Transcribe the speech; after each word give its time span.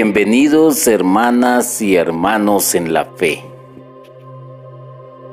Bienvenidos 0.00 0.86
hermanas 0.86 1.82
y 1.82 1.96
hermanos 1.96 2.76
en 2.76 2.92
la 2.92 3.04
fe. 3.04 3.42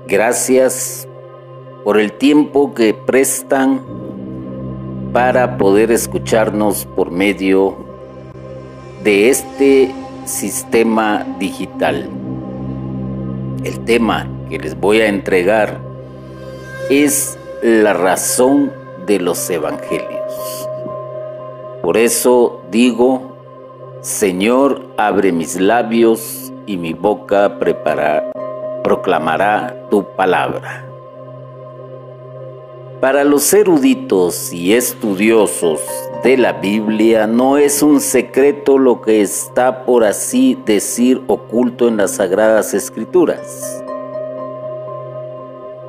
Gracias 0.07 1.07
por 1.83 1.99
el 1.99 2.13
tiempo 2.13 2.73
que 2.73 2.95
prestan 2.95 3.83
para 5.13 5.59
poder 5.59 5.91
escucharnos 5.91 6.87
por 6.95 7.11
medio 7.11 7.77
de 9.03 9.29
este 9.29 9.93
sistema 10.25 11.23
digital. 11.37 12.09
El 13.63 13.85
tema 13.85 14.27
que 14.49 14.57
les 14.57 14.75
voy 14.75 15.01
a 15.01 15.09
entregar 15.09 15.79
es 16.89 17.37
la 17.61 17.93
razón 17.93 18.73
de 19.05 19.19
los 19.19 19.47
evangelios. 19.47 20.67
Por 21.83 21.97
eso 21.97 22.63
digo, 22.71 23.34
Señor, 24.05 24.83
abre 24.97 25.31
mis 25.31 25.59
labios 25.59 26.53
y 26.67 26.77
mi 26.77 26.93
boca 26.93 27.57
proclamará 28.83 29.87
tu 29.89 30.05
palabra. 30.15 30.85
Para 33.01 33.23
los 33.23 33.51
eruditos 33.51 34.53
y 34.53 34.73
estudiosos 34.73 35.81
de 36.23 36.37
la 36.37 36.53
Biblia 36.53 37.25
no 37.25 37.57
es 37.57 37.81
un 37.81 37.99
secreto 37.99 38.77
lo 38.77 39.01
que 39.01 39.23
está, 39.23 39.85
por 39.85 40.03
así 40.03 40.55
decir, 40.67 41.23
oculto 41.25 41.87
en 41.87 41.97
las 41.97 42.11
sagradas 42.11 42.75
escrituras. 42.75 43.83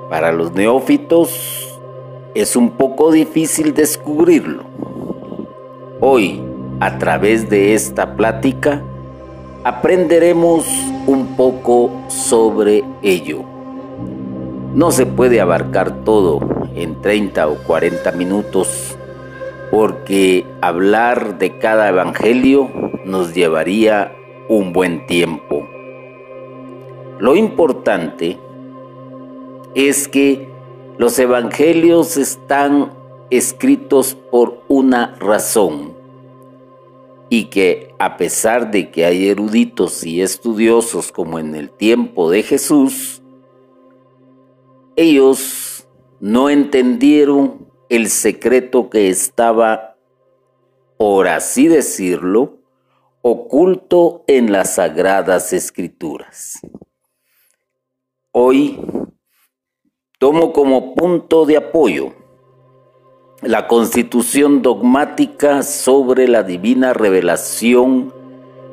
Para 0.09 0.33
los 0.33 0.55
neófitos 0.55 1.79
es 2.35 2.57
un 2.57 2.71
poco 2.71 3.13
difícil 3.13 3.75
descubrirlo. 3.75 4.63
Hoy, 6.01 6.46
a 6.81 6.99
través 6.99 7.49
de 7.49 7.75
esta 7.75 8.17
plática 8.17 8.83
aprenderemos 9.65 10.67
un 11.07 11.35
poco 11.37 11.91
sobre 12.09 12.85
ello. 13.03 13.43
No 14.75 14.91
se 14.93 15.07
puede 15.07 15.41
abarcar 15.41 16.05
todo 16.05 16.41
en 16.75 17.01
30 17.01 17.49
o 17.49 17.55
40 17.65 18.13
minutos 18.13 18.97
porque 19.71 20.47
hablar 20.61 21.39
de 21.39 21.59
cada 21.59 21.89
evangelio 21.89 22.71
nos 23.05 23.35
llevaría 23.35 24.13
un 24.49 24.73
buen 24.73 25.07
tiempo. 25.07 25.67
Lo 27.19 27.35
importante 27.35 28.39
es 29.75 30.09
que 30.09 30.51
los 30.99 31.19
evangelios 31.19 32.19
están 32.19 32.93
escritos 33.31 34.15
por 34.31 34.59
una 34.69 35.17
razón 35.19 35.96
y 37.29 37.45
que 37.47 37.95
a 37.99 38.17
pesar 38.17 38.71
de 38.71 38.91
que 38.91 39.05
hay 39.05 39.29
eruditos 39.29 40.05
y 40.05 40.23
estudiosos 40.23 41.11
como 41.11 41.39
en 41.39 41.55
el 41.55 41.71
tiempo 41.71 42.31
de 42.31 42.43
Jesús, 42.43 43.23
ellos 44.95 45.89
no 46.21 46.49
entendieron 46.49 47.67
el 47.89 48.09
secreto 48.09 48.91
que 48.91 49.09
estaba, 49.09 49.97
por 50.97 51.29
así 51.29 51.69
decirlo, 51.69 52.59
oculto 53.23 54.25
en 54.29 54.53
las 54.53 54.77
sagradas 54.77 55.53
escrituras. 55.53 56.61
Hoy 58.31 58.79
tomo 60.19 60.53
como 60.53 60.95
punto 60.95 61.45
de 61.45 61.57
apoyo 61.57 62.26
la 63.43 63.69
constitución 63.69 64.63
dogmática 64.63 65.63
sobre 65.63 66.27
la 66.27 66.43
divina 66.43 66.95
revelación 66.95 68.13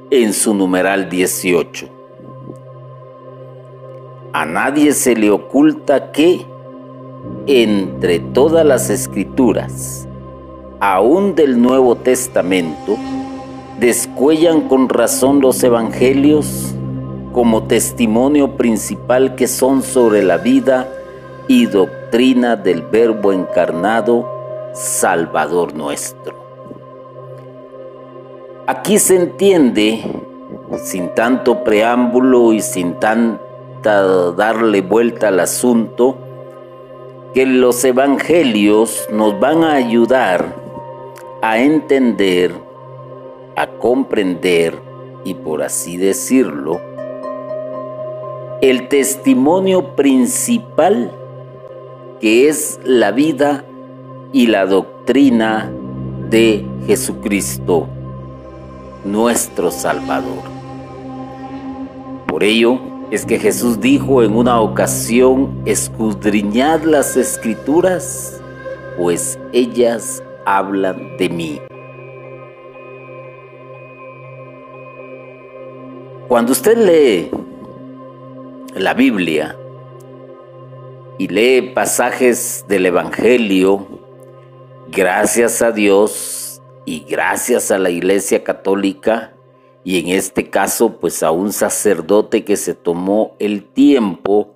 en 0.10 0.34
su 0.34 0.54
numeral 0.54 1.10
18. 1.10 1.90
A 4.32 4.46
nadie 4.46 4.94
se 4.94 5.16
le 5.16 5.32
oculta 5.32 6.12
que 6.12 6.46
entre 7.46 8.20
todas 8.20 8.66
las 8.66 8.90
escrituras, 8.90 10.08
aún 10.80 11.36
del 11.36 11.62
Nuevo 11.62 11.96
Testamento, 11.96 12.98
descuellan 13.80 14.70
con 14.70 14.88
razón 14.88 15.42
los 15.42 15.62
evangelios 15.62 16.74
como 17.34 17.64
testimonio 17.64 18.56
principal 18.56 19.36
que 19.36 19.48
son 19.48 19.84
sobre 19.84 20.24
la 20.24 20.38
vida 20.38 20.90
y 21.50 21.66
doctrina 21.66 22.56
del 22.56 22.82
Verbo 22.82 23.34
encarnado 23.34 24.33
Salvador 24.74 25.76
nuestro. 25.76 26.36
Aquí 28.66 28.98
se 28.98 29.18
entiende, 29.18 30.02
sin 30.84 31.14
tanto 31.14 31.64
preámbulo 31.64 32.54
y 32.54 32.62
sin 32.62 33.00
tanta 33.00 34.32
darle 34.32 34.82
vuelta 34.82 35.28
al 35.28 35.40
asunto, 35.42 36.18
que 37.34 37.46
los 37.46 37.84
evangelios 37.84 39.08
nos 39.12 39.40
van 39.40 39.64
a 39.64 39.74
ayudar 39.74 40.56
a 41.42 41.60
entender, 41.60 42.54
a 43.56 43.68
comprender 43.68 44.80
y 45.24 45.36
por 45.36 45.62
así 45.62 45.98
decirlo, 45.98 46.80
el 48.62 48.88
testimonio 48.88 49.96
principal 49.96 51.12
que 52.22 52.48
es 52.48 52.80
la 52.86 53.12
vida 53.12 53.66
y 54.34 54.48
la 54.48 54.66
doctrina 54.66 55.72
de 56.30 56.66
Jesucristo, 56.88 57.88
nuestro 59.06 59.70
Salvador. 59.70 60.42
Por 62.28 62.44
ello 62.44 62.80
es 63.12 63.28
que 63.28 63.38
Jesús 63.38 63.80
dijo 63.80 64.24
en 64.24 64.36
una 64.36 64.60
ocasión, 64.60 65.62
escudriñad 65.66 66.82
las 66.82 67.16
escrituras, 67.16 68.42
pues 68.98 69.40
ellas 69.54 70.24
hablan 70.48 71.16
de 71.18 71.30
mí. 71.30 71.62
Cuando 76.28 76.54
usted 76.54 76.76
lee 76.76 77.30
la 78.74 78.96
Biblia 78.96 79.56
y 81.20 81.28
lee 81.28 81.74
pasajes 81.76 82.66
del 82.68 82.88
Evangelio, 82.88 83.86
gracias 84.96 85.62
a 85.62 85.72
Dios 85.72 86.62
y 86.86 87.00
gracias 87.10 87.72
a 87.72 87.80
la 87.80 87.90
Iglesia 87.90 88.44
Católica 88.44 89.34
y 89.84 90.00
en 90.00 90.10
este 90.10 90.50
caso 90.50 91.00
pues 91.00 91.24
a 91.24 91.32
un 91.32 91.52
sacerdote 91.52 92.46
que 92.46 92.58
se 92.58 92.76
tomó 92.76 93.36
el 93.40 93.64
tiempo 93.64 94.56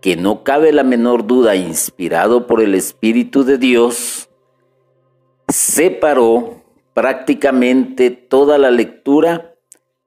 que 0.00 0.16
no 0.16 0.42
cabe 0.42 0.72
la 0.72 0.84
menor 0.84 1.26
duda 1.26 1.54
inspirado 1.54 2.46
por 2.46 2.62
el 2.62 2.74
Espíritu 2.74 3.44
de 3.44 3.58
Dios, 3.58 4.30
separó 5.48 6.62
prácticamente 6.94 8.10
toda 8.10 8.58
la 8.58 8.70
lectura 8.70 9.54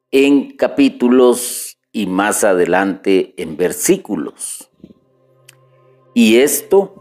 en 0.10 0.56
capítulos 0.56 1.78
y 1.92 2.08
más 2.08 2.44
adelante 2.44 3.34
en 3.38 3.58
versículos. 3.58 4.70
Y 6.14 6.38
esto 6.38 7.01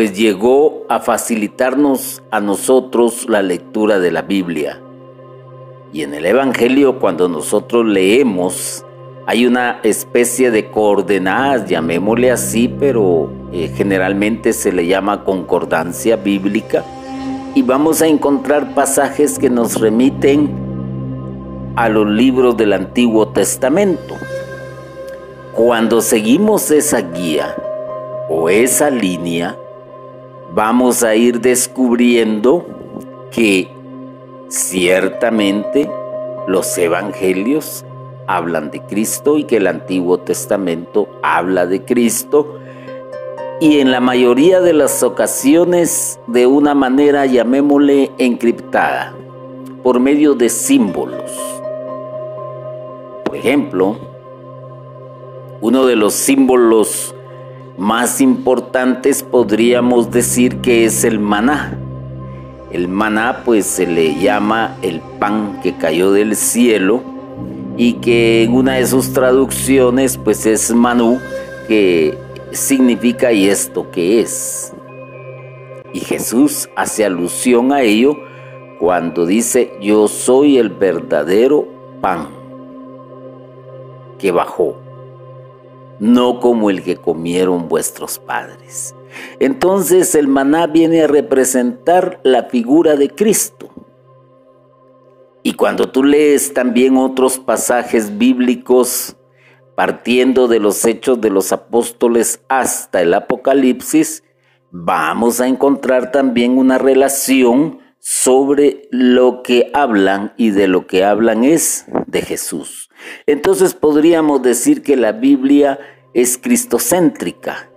pues 0.00 0.16
llegó 0.16 0.86
a 0.88 1.00
facilitarnos 1.00 2.22
a 2.30 2.40
nosotros 2.40 3.28
la 3.28 3.42
lectura 3.42 3.98
de 3.98 4.10
la 4.10 4.22
Biblia. 4.22 4.80
Y 5.92 6.04
en 6.04 6.14
el 6.14 6.24
Evangelio 6.24 6.98
cuando 6.98 7.28
nosotros 7.28 7.84
leemos 7.84 8.82
hay 9.26 9.44
una 9.44 9.78
especie 9.82 10.50
de 10.50 10.70
coordenadas, 10.70 11.68
llamémosle 11.68 12.30
así, 12.30 12.66
pero 12.66 13.30
eh, 13.52 13.70
generalmente 13.76 14.54
se 14.54 14.72
le 14.72 14.86
llama 14.86 15.22
concordancia 15.22 16.16
bíblica. 16.16 16.82
Y 17.54 17.60
vamos 17.60 18.00
a 18.00 18.06
encontrar 18.06 18.74
pasajes 18.74 19.38
que 19.38 19.50
nos 19.50 19.78
remiten 19.78 20.48
a 21.76 21.90
los 21.90 22.08
libros 22.08 22.56
del 22.56 22.72
Antiguo 22.72 23.28
Testamento. 23.28 24.14
Cuando 25.54 26.00
seguimos 26.00 26.70
esa 26.70 27.02
guía 27.02 27.54
o 28.30 28.48
esa 28.48 28.88
línea, 28.88 29.58
vamos 30.52 31.02
a 31.02 31.14
ir 31.14 31.40
descubriendo 31.40 32.66
que 33.30 33.68
ciertamente 34.48 35.90
los 36.46 36.76
evangelios 36.78 37.84
hablan 38.26 38.70
de 38.70 38.80
Cristo 38.80 39.38
y 39.38 39.44
que 39.44 39.56
el 39.56 39.66
Antiguo 39.66 40.18
Testamento 40.18 41.08
habla 41.22 41.66
de 41.66 41.84
Cristo 41.84 42.58
y 43.60 43.80
en 43.80 43.90
la 43.90 44.00
mayoría 44.00 44.60
de 44.60 44.72
las 44.72 45.02
ocasiones 45.02 46.18
de 46.26 46.46
una 46.46 46.74
manera 46.74 47.26
llamémosle 47.26 48.10
encriptada, 48.18 49.14
por 49.82 50.00
medio 50.00 50.34
de 50.34 50.48
símbolos. 50.48 51.30
Por 53.24 53.36
ejemplo, 53.36 53.96
uno 55.60 55.84
de 55.84 55.94
los 55.94 56.14
símbolos 56.14 57.14
más 57.80 58.20
importantes 58.20 59.22
podríamos 59.22 60.10
decir 60.10 60.58
que 60.58 60.84
es 60.84 61.02
el 61.02 61.18
maná. 61.18 61.78
El 62.70 62.88
maná 62.88 63.40
pues 63.42 63.64
se 63.64 63.86
le 63.86 64.20
llama 64.20 64.76
el 64.82 65.00
pan 65.00 65.60
que 65.62 65.74
cayó 65.74 66.12
del 66.12 66.36
cielo 66.36 67.02
y 67.78 67.94
que 67.94 68.42
en 68.42 68.52
una 68.52 68.74
de 68.74 68.86
sus 68.86 69.14
traducciones 69.14 70.18
pues 70.18 70.44
es 70.44 70.74
manú 70.74 71.18
que 71.68 72.18
significa 72.52 73.32
y 73.32 73.48
esto 73.48 73.90
que 73.90 74.20
es. 74.20 74.74
Y 75.94 76.00
Jesús 76.00 76.68
hace 76.76 77.06
alusión 77.06 77.72
a 77.72 77.80
ello 77.80 78.14
cuando 78.78 79.24
dice 79.24 79.72
yo 79.80 80.06
soy 80.06 80.58
el 80.58 80.68
verdadero 80.68 81.66
pan 82.02 82.28
que 84.18 84.32
bajó, 84.32 84.76
no 86.00 86.40
como 86.40 86.70
el 86.70 86.82
que 86.82 86.96
comieron 86.96 87.68
vuestros 87.68 88.18
padres. 88.18 88.94
Entonces 89.38 90.14
el 90.14 90.26
maná 90.26 90.66
viene 90.66 91.02
a 91.02 91.06
representar 91.06 92.20
la 92.24 92.44
figura 92.44 92.96
de 92.96 93.10
Cristo. 93.10 93.68
Y 95.42 95.54
cuando 95.54 95.90
tú 95.90 96.02
lees 96.02 96.52
también 96.52 96.96
otros 96.96 97.38
pasajes 97.38 98.18
bíblicos, 98.18 99.16
partiendo 99.74 100.48
de 100.48 100.60
los 100.60 100.84
hechos 100.84 101.20
de 101.20 101.30
los 101.30 101.52
apóstoles 101.52 102.42
hasta 102.48 103.00
el 103.00 103.14
Apocalipsis, 103.14 104.22
vamos 104.70 105.40
a 105.40 105.48
encontrar 105.48 106.12
también 106.12 106.58
una 106.58 106.76
relación 106.76 107.78
sobre 107.98 108.88
lo 108.90 109.42
que 109.42 109.70
hablan 109.72 110.34
y 110.36 110.50
de 110.50 110.68
lo 110.68 110.86
que 110.86 111.04
hablan 111.04 111.44
es 111.44 111.86
de 112.06 112.22
Jesús. 112.22 112.89
Entonces 113.26 113.74
podríamos 113.74 114.42
decir 114.42 114.82
que 114.82 114.96
la 114.96 115.12
Biblia 115.12 115.78
es 116.14 116.38
cristocéntrica. 116.38 117.68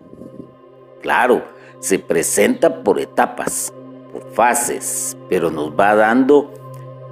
Claro, 1.02 1.44
se 1.80 2.00
presenta 2.00 2.84
por 2.84 3.00
etapas, 3.00 3.74
por 4.12 4.32
fases, 4.34 5.18
pero 5.30 5.52
nos 5.52 5.72
va 5.72 5.96
dando 5.96 6.52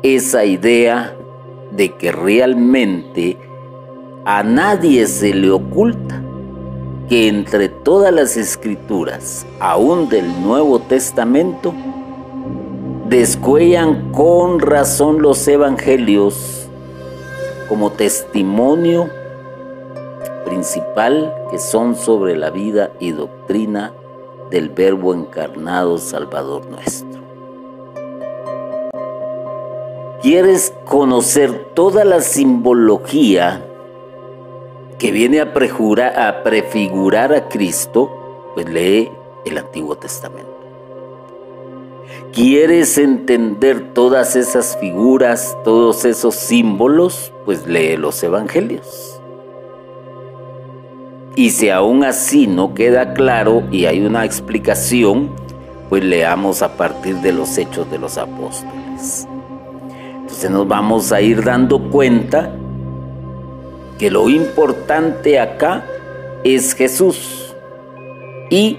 esa 0.03 0.45
idea 0.45 1.15
de 1.71 1.95
que 1.95 2.11
realmente 2.11 3.37
a 4.25 4.43
nadie 4.43 5.07
se 5.07 5.33
le 5.33 5.51
oculta 5.51 6.21
que 7.09 7.27
entre 7.27 7.67
todas 7.67 8.13
las 8.13 8.37
escrituras, 8.37 9.45
aún 9.59 10.07
del 10.07 10.41
Nuevo 10.41 10.79
Testamento, 10.79 11.73
descuellan 13.09 14.11
con 14.13 14.59
razón 14.59 15.21
los 15.21 15.45
evangelios 15.47 16.60
como 17.71 17.89
testimonio 17.94 19.09
principal 20.44 21.33
que 21.50 21.57
son 21.57 21.95
sobre 21.95 22.35
la 22.35 22.50
vida 22.50 22.91
y 23.00 23.13
doctrina 23.13 23.94
del 24.50 24.68
Verbo 24.68 25.13
encarnado 25.13 25.97
Salvador 25.97 26.65
nuestro. 26.65 27.21
¿Quieres 30.21 30.73
conocer 30.83 31.71
toda 31.73 32.03
la 32.03 32.19
simbología 32.19 33.65
que 35.00 35.13
viene 35.13 35.39
a, 35.39 35.53
prefigurar 35.53 37.33
a 37.33 37.47
Cristo? 37.47 38.51
Pues 38.53 38.67
lee 38.67 39.13
el 39.45 39.57
Antiguo 39.57 39.95
Testamento. 39.95 40.50
¿Quieres 42.33 42.97
entender 42.97 43.93
todas 43.93 44.37
esas 44.37 44.77
figuras, 44.77 45.57
todos 45.65 46.05
esos 46.05 46.33
símbolos? 46.35 47.33
Pues 47.43 47.67
lee 47.67 47.97
los 47.97 48.23
Evangelios. 48.23 49.19
Y 51.35 51.49
si 51.49 51.69
aún 51.69 52.05
así 52.05 52.47
no 52.47 52.73
queda 52.73 53.13
claro 53.13 53.63
y 53.69 53.85
hay 53.85 53.99
una 54.05 54.23
explicación, 54.23 55.31
pues 55.89 56.05
leamos 56.05 56.61
a 56.61 56.77
partir 56.77 57.15
de 57.17 57.33
los 57.33 57.57
hechos 57.57 57.91
de 57.91 57.99
los 57.99 58.17
apóstoles. 58.17 59.27
Entonces 60.21 60.49
nos 60.49 60.65
vamos 60.65 61.11
a 61.11 61.19
ir 61.19 61.43
dando 61.43 61.89
cuenta 61.89 62.55
que 63.99 64.09
lo 64.09 64.29
importante 64.29 65.37
acá 65.37 65.83
es 66.45 66.75
Jesús 66.75 67.53
y 68.49 68.77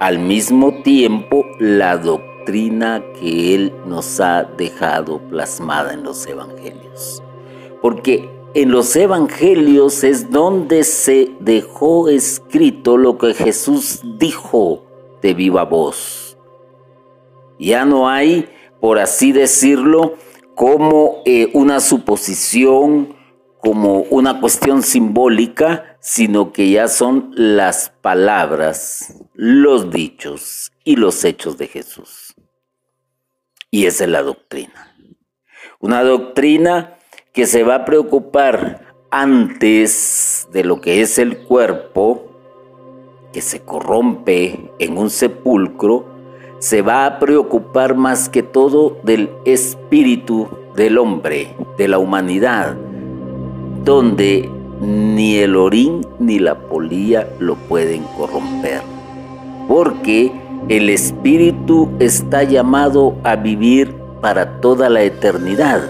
al 0.00 0.18
mismo 0.18 0.82
tiempo 0.82 1.46
la 1.60 1.96
doctrina 1.96 2.29
que 2.44 3.54
Él 3.54 3.72
nos 3.86 4.20
ha 4.20 4.44
dejado 4.44 5.20
plasmada 5.28 5.92
en 5.92 6.02
los 6.02 6.26
evangelios. 6.26 7.22
Porque 7.80 8.28
en 8.54 8.72
los 8.72 8.96
evangelios 8.96 10.02
es 10.02 10.30
donde 10.30 10.82
se 10.84 11.30
dejó 11.40 12.08
escrito 12.08 12.96
lo 12.96 13.16
que 13.16 13.34
Jesús 13.34 14.00
dijo 14.18 14.84
de 15.22 15.34
viva 15.34 15.64
voz. 15.64 16.36
Ya 17.58 17.84
no 17.84 18.08
hay, 18.08 18.48
por 18.80 18.98
así 18.98 19.32
decirlo, 19.32 20.14
como 20.54 21.22
eh, 21.26 21.50
una 21.54 21.80
suposición, 21.80 23.14
como 23.60 24.00
una 24.10 24.40
cuestión 24.40 24.82
simbólica, 24.82 25.96
sino 26.00 26.52
que 26.52 26.70
ya 26.70 26.88
son 26.88 27.30
las 27.34 27.92
palabras, 28.00 29.14
los 29.34 29.90
dichos 29.90 30.72
y 30.82 30.96
los 30.96 31.24
hechos 31.24 31.58
de 31.58 31.68
Jesús. 31.68 32.29
Y 33.70 33.86
esa 33.86 34.04
es 34.04 34.10
la 34.10 34.22
doctrina. 34.22 34.94
Una 35.78 36.02
doctrina 36.02 36.96
que 37.32 37.46
se 37.46 37.62
va 37.62 37.76
a 37.76 37.84
preocupar 37.84 38.94
antes 39.10 40.48
de 40.52 40.64
lo 40.64 40.80
que 40.80 41.00
es 41.00 41.18
el 41.18 41.38
cuerpo, 41.38 42.26
que 43.32 43.40
se 43.40 43.60
corrompe 43.60 44.70
en 44.78 44.98
un 44.98 45.10
sepulcro, 45.10 46.06
se 46.58 46.82
va 46.82 47.06
a 47.06 47.18
preocupar 47.18 47.94
más 47.94 48.28
que 48.28 48.42
todo 48.42 48.98
del 49.04 49.30
espíritu 49.44 50.48
del 50.74 50.98
hombre, 50.98 51.56
de 51.78 51.88
la 51.88 51.98
humanidad, 51.98 52.76
donde 53.84 54.50
ni 54.80 55.36
el 55.36 55.56
orín 55.56 56.06
ni 56.18 56.38
la 56.38 56.58
polilla 56.58 57.28
lo 57.38 57.54
pueden 57.54 58.02
corromper, 58.16 58.82
porque 59.68 60.32
el 60.68 60.90
espíritu 60.90 61.90
está 61.98 62.42
llamado 62.42 63.16
a 63.24 63.36
vivir 63.36 63.94
para 64.20 64.60
toda 64.60 64.88
la 64.88 65.02
eternidad. 65.02 65.82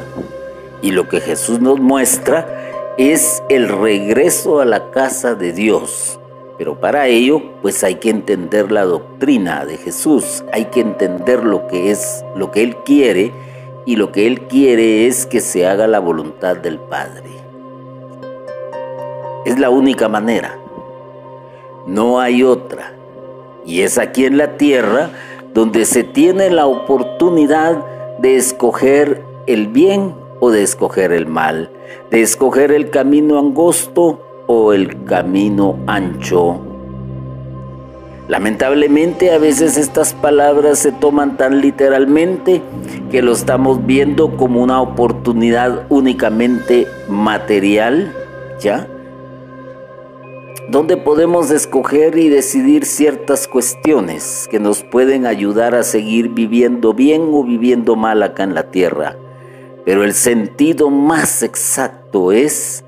Y 0.83 0.93
lo 0.93 1.09
que 1.09 1.21
Jesús 1.21 1.61
nos 1.61 1.81
muestra 1.81 2.95
es 2.97 3.43
el 3.49 3.69
regreso 3.69 4.61
a 4.61 4.65
la 4.65 4.91
casa 4.91 5.35
de 5.35 5.53
Dios. 5.53 6.19
Pero 6.57 6.79
para 6.79 7.07
ello, 7.07 7.43
pues 7.62 7.83
hay 7.85 7.97
que 7.97 8.11
entender 8.11 8.71
la 8.71 8.85
doctrina 8.85 9.65
de 9.65 9.79
Jesús, 9.79 10.45
hay 10.53 10.67
que 10.67 10.81
entender 10.81 11.43
lo 11.43 11.67
que 11.67 11.91
es, 11.91 12.25
lo 12.37 12.50
que 12.50 12.62
Él 12.62 12.77
quiere, 12.85 13.33
y 13.87 13.97
lo 13.97 14.12
que 14.12 14.27
Él 14.27 14.43
quiere 14.43 15.07
es 15.07 15.27
que 15.27 15.41
se 15.41 15.67
haga 15.67 15.87
la 15.87 15.99
voluntad 16.00 16.57
del 16.57 16.79
Padre. 16.79 17.31
Es 19.47 19.59
la 19.59 19.71
única 19.71 20.09
manera, 20.09 20.59
no 21.87 22.21
hay 22.21 22.43
otra. 22.43 23.00
Y 23.64 23.83
es 23.83 23.99
aquí 23.99 24.25
en 24.25 24.38
la 24.38 24.57
tierra 24.57 25.11
donde 25.55 25.85
se 25.85 26.05
tiene 26.05 26.50
la 26.50 26.67
oportunidad 26.67 27.85
de 28.19 28.37
escoger 28.37 29.23
el 29.47 29.69
bien 29.69 30.14
o 30.40 30.50
de 30.50 30.62
escoger 30.62 31.12
el 31.12 31.26
mal, 31.26 31.71
de 32.11 32.23
escoger 32.23 32.73
el 32.73 32.90
camino 32.90 33.38
angosto 33.38 34.21
o 34.47 34.73
el 34.73 35.05
camino 35.05 35.79
ancho. 35.87 36.61
Lamentablemente 38.29 39.33
a 39.33 39.38
veces 39.38 39.76
estas 39.76 40.14
palabras 40.14 40.79
se 40.79 40.93
toman 40.93 41.37
tan 41.37 41.61
literalmente 41.61 42.62
que 43.11 43.23
lo 43.23 43.33
estamos 43.33 43.85
viendo 43.85 44.37
como 44.37 44.62
una 44.62 44.81
oportunidad 44.81 45.85
únicamente 45.88 46.87
material, 47.09 48.14
¿ya? 48.61 48.87
Donde 50.71 50.97
podemos 50.97 51.50
escoger 51.50 52.17
y 52.17 52.29
decidir 52.29 52.85
ciertas 52.85 53.49
cuestiones 53.49 54.47
que 54.49 54.61
nos 54.61 54.85
pueden 54.85 55.27
ayudar 55.27 55.75
a 55.75 55.83
seguir 55.83 56.29
viviendo 56.29 56.95
bien 56.95 57.23
o 57.33 57.43
viviendo 57.43 57.97
mal 57.97 58.23
acá 58.23 58.45
en 58.45 58.55
la 58.55 58.71
tierra. 58.71 59.17
Pero 59.85 60.05
el 60.05 60.15
sentido 60.15 60.89
más 60.89 61.43
exacto 61.43 62.31
es 62.31 62.85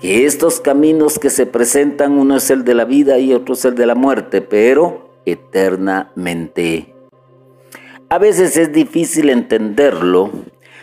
que 0.00 0.24
estos 0.24 0.60
caminos 0.60 1.18
que 1.18 1.30
se 1.30 1.46
presentan, 1.46 2.12
uno 2.12 2.36
es 2.36 2.48
el 2.48 2.62
de 2.62 2.74
la 2.74 2.84
vida 2.84 3.18
y 3.18 3.32
otro 3.32 3.54
es 3.54 3.64
el 3.64 3.74
de 3.74 3.86
la 3.86 3.96
muerte, 3.96 4.40
pero 4.40 5.10
eternamente. 5.26 6.94
A 8.08 8.18
veces 8.18 8.56
es 8.56 8.72
difícil 8.72 9.30
entenderlo 9.30 10.30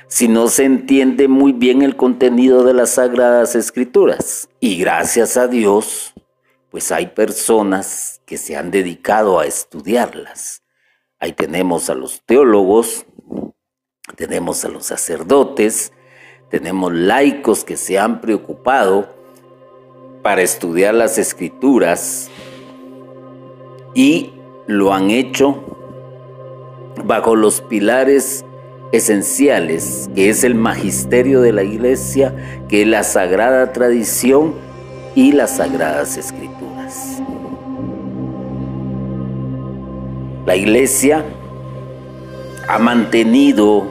si 0.10 0.28
no 0.28 0.48
se 0.48 0.66
entiende 0.66 1.28
muy 1.28 1.54
bien 1.54 1.84
el 1.84 1.96
contenido 1.96 2.64
de 2.64 2.74
las 2.74 2.96
sagradas 2.96 3.56
escrituras. 3.56 4.50
Y 4.60 4.80
gracias 4.80 5.38
a 5.38 5.48
Dios, 5.48 6.16
pues 6.72 6.92
hay 6.92 7.08
personas 7.08 8.20
que 8.26 8.38
se 8.38 8.58
han 8.58 8.72
dedicado 8.72 9.40
a 9.40 9.46
estudiarlas. 9.46 10.64
Ahí 11.20 11.34
tenemos 11.34 11.92
a 11.92 11.94
los 11.94 12.24
teólogos, 12.26 13.06
tenemos 14.16 14.66
a 14.66 14.70
los 14.70 14.88
sacerdotes, 14.88 15.94
tenemos 16.50 16.92
laicos 16.92 17.64
que 17.64 17.78
se 17.78 18.00
han 18.00 18.20
preocupado 18.20 19.16
para 20.24 20.42
estudiar 20.42 20.96
las 20.96 21.20
escrituras 21.20 22.30
y 23.94 24.34
lo 24.66 24.92
han 24.92 25.12
hecho 25.12 25.78
bajo 27.04 27.36
los 27.36 27.62
pilares 27.62 28.44
esenciales, 28.92 30.10
que 30.16 30.30
es 30.30 30.44
el 30.44 30.56
magisterio 30.56 31.42
de 31.42 31.54
la 31.54 31.64
iglesia, 31.64 32.36
que 32.68 32.82
es 32.82 32.88
la 32.88 33.04
sagrada 33.04 33.72
tradición 33.72 34.56
y 35.16 35.32
las 35.32 35.58
sagradas 35.58 36.18
escrituras. 36.18 37.22
La 40.46 40.56
iglesia 40.56 41.24
ha 42.68 42.80
mantenido 42.80 43.88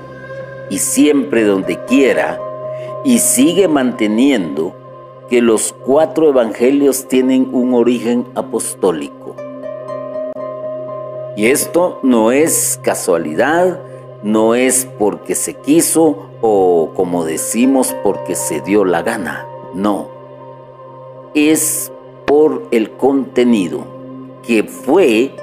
y 0.71 0.78
siempre 0.78 1.45
donde 1.45 1.78
quiera 1.85 2.40
y 3.05 3.19
sigue 3.19 3.69
manteniendo 3.69 4.75
que 5.28 5.40
los 5.43 5.73
cuatro 5.73 6.31
evangelios 6.31 7.07
tienen 7.07 7.49
un 7.52 7.75
origen 7.75 8.26
apostólico. 8.35 9.37
Y 11.37 11.47
esto 11.47 12.00
no 12.02 12.33
es 12.33 12.81
casualidad, 12.83 13.81
no 14.22 14.54
es 14.54 14.88
porque 14.98 15.34
se 15.34 15.54
quiso 15.54 16.30
o 16.40 16.90
como 16.94 17.25
decimos 17.25 17.94
porque 18.02 18.34
se 18.34 18.60
dio 18.60 18.84
la 18.84 19.02
gana, 19.02 19.46
no. 19.75 20.08
Es 21.34 21.92
por 22.26 22.64
el 22.70 22.90
contenido 22.92 23.84
que 24.42 24.64
fue, 24.64 25.34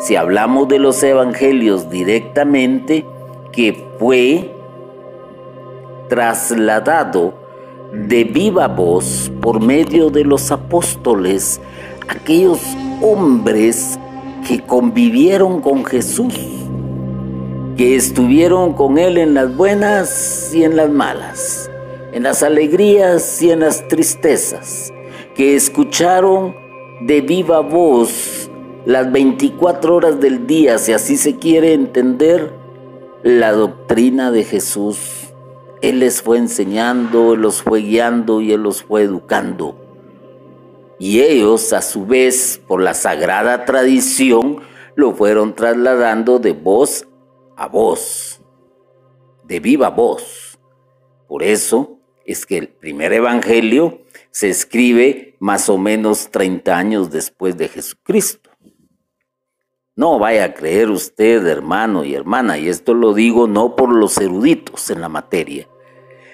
si 0.00 0.16
hablamos 0.16 0.68
de 0.68 0.78
los 0.78 1.02
evangelios 1.02 1.90
directamente, 1.90 3.04
que 3.52 3.72
fue 3.98 4.54
trasladado 6.08 7.34
de 7.92 8.24
viva 8.24 8.68
voz 8.68 9.30
por 9.40 9.60
medio 9.60 10.10
de 10.10 10.24
los 10.24 10.50
apóstoles, 10.50 11.60
aquellos 12.08 12.60
hombres 13.02 13.98
que 14.46 14.60
convivieron 14.60 15.60
con 15.60 15.84
Jesús 15.84 16.34
que 17.76 17.94
estuvieron 17.94 18.72
con 18.72 18.96
Él 18.96 19.18
en 19.18 19.34
las 19.34 19.54
buenas 19.54 20.50
y 20.54 20.64
en 20.64 20.76
las 20.76 20.88
malas, 20.88 21.70
en 22.12 22.22
las 22.22 22.42
alegrías 22.42 23.42
y 23.42 23.50
en 23.50 23.60
las 23.60 23.86
tristezas, 23.86 24.94
que 25.34 25.54
escucharon 25.54 26.56
de 27.02 27.20
viva 27.20 27.60
voz 27.60 28.50
las 28.86 29.12
24 29.12 29.94
horas 29.94 30.20
del 30.20 30.46
día, 30.46 30.78
si 30.78 30.92
así 30.92 31.18
se 31.18 31.36
quiere 31.36 31.74
entender, 31.74 32.54
la 33.22 33.52
doctrina 33.52 34.30
de 34.30 34.44
Jesús. 34.44 35.34
Él 35.82 35.98
les 35.98 36.22
fue 36.22 36.38
enseñando, 36.38 37.34
Él 37.34 37.40
los 37.40 37.60
fue 37.60 37.82
guiando 37.82 38.40
y 38.40 38.52
Él 38.52 38.62
los 38.62 38.84
fue 38.84 39.02
educando. 39.02 39.76
Y 40.98 41.20
ellos, 41.20 41.74
a 41.74 41.82
su 41.82 42.06
vez, 42.06 42.58
por 42.66 42.80
la 42.80 42.94
sagrada 42.94 43.66
tradición, 43.66 44.60
lo 44.94 45.12
fueron 45.12 45.54
trasladando 45.54 46.38
de 46.38 46.52
voz 46.52 47.06
a 47.56 47.68
voz, 47.68 48.40
de 49.44 49.60
viva 49.60 49.90
voz. 49.90 50.58
Por 51.26 51.42
eso 51.42 51.98
es 52.24 52.44
que 52.46 52.58
el 52.58 52.68
primer 52.68 53.12
evangelio 53.12 54.02
se 54.30 54.48
escribe 54.48 55.36
más 55.38 55.68
o 55.68 55.78
menos 55.78 56.30
30 56.30 56.76
años 56.76 57.10
después 57.10 57.56
de 57.56 57.68
Jesucristo. 57.68 58.50
No 59.94 60.18
vaya 60.18 60.44
a 60.44 60.54
creer 60.54 60.90
usted, 60.90 61.46
hermano 61.46 62.04
y 62.04 62.14
hermana, 62.14 62.58
y 62.58 62.68
esto 62.68 62.92
lo 62.92 63.14
digo 63.14 63.46
no 63.46 63.76
por 63.76 63.94
los 63.94 64.18
eruditos 64.18 64.90
en 64.90 65.00
la 65.00 65.08
materia, 65.08 65.68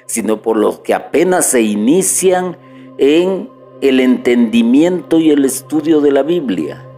sino 0.07 0.43
por 0.43 0.57
los 0.57 0.81
que 0.81 0.95
apenas 0.95 1.47
se 1.47 1.62
inician 1.62 2.59
en 2.99 3.49
el 3.81 4.00
entendimiento 4.00 5.21
y 5.21 5.31
el 5.31 5.45
estudio 5.45 6.00
de 6.00 6.11
la 6.11 6.25
Biblia. 6.25 6.91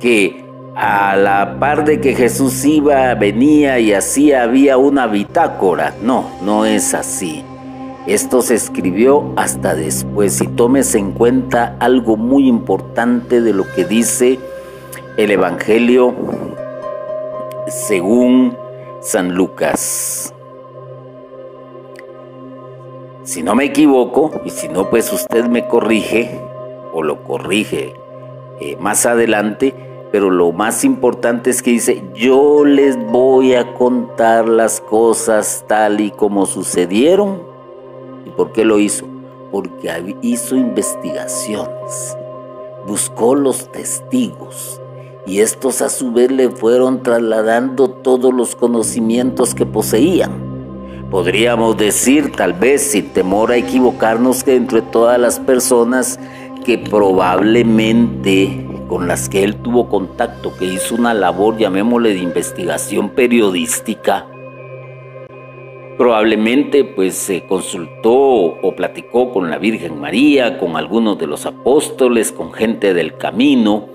Que 0.00 0.44
a 0.74 1.16
la 1.16 1.58
par 1.58 1.84
de 1.84 2.00
que 2.00 2.14
Jesús 2.14 2.64
iba, 2.64 3.14
venía 3.14 3.80
y 3.80 3.92
así 3.92 4.32
había 4.32 4.76
una 4.76 5.06
bitácora. 5.06 5.94
No, 6.02 6.30
no 6.42 6.64
es 6.64 6.94
así. 6.94 7.44
Esto 8.06 8.42
se 8.42 8.54
escribió 8.54 9.32
hasta 9.36 9.74
después 9.74 10.40
y 10.40 10.46
tomes 10.46 10.94
en 10.94 11.12
cuenta 11.12 11.76
algo 11.80 12.16
muy 12.16 12.46
importante 12.46 13.40
de 13.40 13.52
lo 13.52 13.66
que 13.74 13.84
dice 13.84 14.38
el 15.16 15.30
Evangelio 15.32 16.14
según 17.66 18.56
San 19.00 19.34
Lucas. 19.34 20.32
Si 23.24 23.42
no 23.42 23.54
me 23.54 23.64
equivoco, 23.64 24.30
y 24.44 24.50
si 24.50 24.68
no, 24.68 24.88
pues 24.88 25.12
usted 25.12 25.44
me 25.46 25.66
corrige 25.66 26.40
o 26.94 27.02
lo 27.02 27.24
corrige 27.24 27.94
eh, 28.60 28.76
más 28.80 29.04
adelante, 29.04 29.74
pero 30.10 30.30
lo 30.30 30.52
más 30.52 30.84
importante 30.84 31.50
es 31.50 31.62
que 31.62 31.72
dice, 31.72 32.02
yo 32.14 32.64
les 32.64 32.96
voy 33.10 33.54
a 33.54 33.74
contar 33.74 34.48
las 34.48 34.80
cosas 34.80 35.64
tal 35.68 36.00
y 36.00 36.10
como 36.10 36.46
sucedieron. 36.46 37.42
¿Y 38.24 38.30
por 38.30 38.52
qué 38.52 38.64
lo 38.64 38.78
hizo? 38.78 39.06
Porque 39.50 40.16
hizo 40.22 40.56
investigaciones, 40.56 42.16
buscó 42.86 43.34
los 43.34 43.70
testigos 43.70 44.80
y 45.26 45.40
estos 45.40 45.82
a 45.82 45.90
su 45.90 46.10
vez 46.10 46.30
le 46.32 46.48
fueron 46.48 47.02
trasladando 47.02 47.90
todos 47.90 48.32
los 48.32 48.56
conocimientos 48.56 49.54
que 49.54 49.66
poseían. 49.66 50.48
Podríamos 51.10 51.76
decir, 51.76 52.32
tal 52.32 52.54
vez 52.54 52.90
sin 52.92 53.10
temor 53.10 53.52
a 53.52 53.56
equivocarnos, 53.56 54.42
que 54.42 54.56
entre 54.56 54.80
todas 54.80 55.18
las 55.18 55.38
personas 55.38 56.18
que 56.64 56.78
probablemente 56.78 58.67
con 58.88 59.06
las 59.06 59.28
que 59.28 59.44
él 59.44 59.56
tuvo 59.56 59.88
contacto, 59.88 60.56
que 60.56 60.64
hizo 60.64 60.94
una 60.94 61.14
labor, 61.14 61.58
llamémosle, 61.58 62.14
de 62.14 62.20
investigación 62.20 63.10
periodística, 63.10 64.26
probablemente 65.98 66.84
pues 66.84 67.14
se 67.14 67.44
consultó 67.46 68.12
o 68.12 68.74
platicó 68.74 69.32
con 69.32 69.50
la 69.50 69.58
Virgen 69.58 70.00
María, 70.00 70.58
con 70.58 70.76
algunos 70.76 71.18
de 71.18 71.26
los 71.26 71.44
apóstoles, 71.44 72.32
con 72.32 72.52
gente 72.52 72.94
del 72.94 73.16
camino 73.16 73.88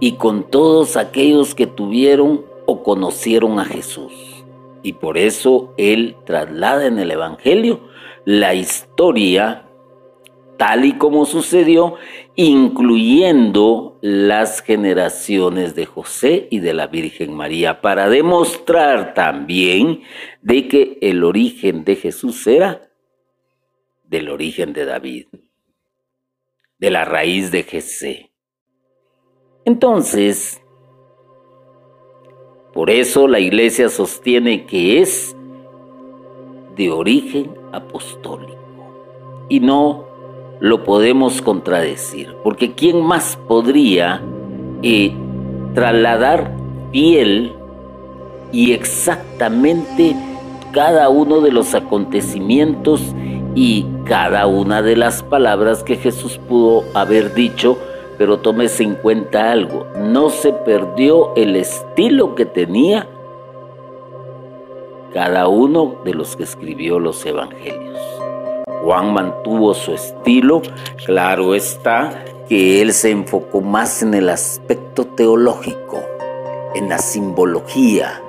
y 0.00 0.12
con 0.12 0.44
todos 0.44 0.96
aquellos 0.96 1.54
que 1.54 1.66
tuvieron 1.66 2.44
o 2.66 2.82
conocieron 2.82 3.58
a 3.58 3.64
Jesús. 3.64 4.12
Y 4.82 4.94
por 4.94 5.16
eso 5.16 5.72
él 5.76 6.16
traslada 6.24 6.86
en 6.86 6.98
el 6.98 7.10
Evangelio 7.10 7.80
la 8.24 8.54
historia 8.54 9.67
tal 10.58 10.84
y 10.84 10.98
como 10.98 11.24
sucedió, 11.24 11.94
incluyendo 12.34 13.98
las 14.02 14.60
generaciones 14.60 15.74
de 15.74 15.86
José 15.86 16.48
y 16.50 16.58
de 16.58 16.74
la 16.74 16.88
Virgen 16.88 17.32
María, 17.32 17.80
para 17.80 18.10
demostrar 18.10 19.14
también 19.14 20.02
de 20.42 20.68
que 20.68 20.98
el 21.00 21.24
origen 21.24 21.84
de 21.84 21.96
Jesús 21.96 22.46
era 22.46 22.90
del 24.04 24.28
origen 24.28 24.72
de 24.72 24.84
David, 24.84 25.26
de 26.78 26.90
la 26.90 27.04
raíz 27.04 27.50
de 27.50 27.62
Jesé. 27.62 28.30
Entonces, 29.64 30.62
por 32.72 32.90
eso 32.90 33.28
la 33.28 33.38
iglesia 33.38 33.88
sostiene 33.88 34.66
que 34.66 35.00
es 35.00 35.36
de 36.74 36.90
origen 36.90 37.54
apostólico 37.72 38.56
y 39.48 39.60
no 39.60 40.07
lo 40.60 40.84
podemos 40.84 41.40
contradecir, 41.42 42.34
porque 42.42 42.72
¿quién 42.72 43.00
más 43.00 43.38
podría 43.46 44.20
eh, 44.82 45.12
trasladar 45.74 46.52
fiel 46.92 47.52
y 48.52 48.72
exactamente 48.72 50.16
cada 50.72 51.08
uno 51.08 51.40
de 51.40 51.52
los 51.52 51.74
acontecimientos 51.74 53.14
y 53.54 53.86
cada 54.04 54.46
una 54.46 54.82
de 54.82 54.96
las 54.96 55.22
palabras 55.22 55.82
que 55.82 55.96
Jesús 55.96 56.38
pudo 56.48 56.84
haber 56.94 57.34
dicho, 57.34 57.78
pero 58.16 58.38
tómese 58.38 58.82
en 58.82 58.94
cuenta 58.94 59.52
algo, 59.52 59.86
no 60.00 60.30
se 60.30 60.52
perdió 60.52 61.34
el 61.36 61.56
estilo 61.56 62.34
que 62.34 62.46
tenía 62.46 63.08
cada 65.12 65.48
uno 65.48 65.96
de 66.04 66.14
los 66.14 66.36
que 66.36 66.42
escribió 66.42 66.98
los 66.98 67.24
evangelios. 67.24 68.17
Juan 68.82 69.12
mantuvo 69.12 69.74
su 69.74 69.92
estilo, 69.92 70.62
claro 71.04 71.54
está 71.54 72.24
que 72.48 72.80
él 72.80 72.92
se 72.92 73.10
enfocó 73.10 73.60
más 73.60 74.02
en 74.02 74.14
el 74.14 74.28
aspecto 74.28 75.04
teológico, 75.04 76.00
en 76.74 76.88
la 76.88 76.98
simbología. 76.98 78.22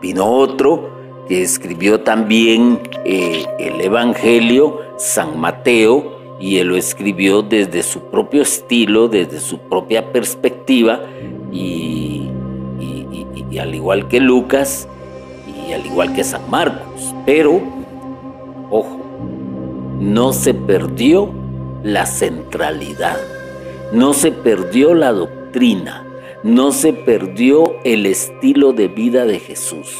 vino 0.00 0.26
otro 0.26 0.90
que 1.26 1.42
escribió 1.42 2.00
también 2.00 2.80
eh, 3.04 3.44
el 3.58 3.80
Evangelio, 3.80 4.80
San 4.96 5.38
Mateo, 5.38 6.18
y 6.40 6.58
él 6.58 6.68
lo 6.68 6.76
escribió 6.76 7.42
desde 7.42 7.82
su 7.82 8.00
propio 8.02 8.42
estilo, 8.42 9.08
desde 9.08 9.40
su 9.40 9.58
propia 9.58 10.12
perspectiva, 10.12 11.00
y 11.52 12.28
al 13.58 13.74
igual 13.74 14.08
que 14.08 14.20
Lucas, 14.20 14.88
y 15.46 15.72
al 15.72 15.84
igual 15.84 16.14
que 16.14 16.24
San 16.24 16.48
Marcos. 16.48 16.87
Pero, 17.28 17.60
ojo, 18.70 19.00
no 20.00 20.32
se 20.32 20.54
perdió 20.54 21.30
la 21.82 22.06
centralidad. 22.06 23.18
no 23.92 24.14
se 24.14 24.32
perdió 24.32 24.94
la 24.94 25.12
doctrina, 25.12 26.06
no 26.42 26.72
se 26.72 26.94
perdió 26.94 27.74
el 27.84 28.06
estilo 28.06 28.72
de 28.72 28.88
vida 28.88 29.26
de 29.26 29.40
Jesús, 29.40 29.94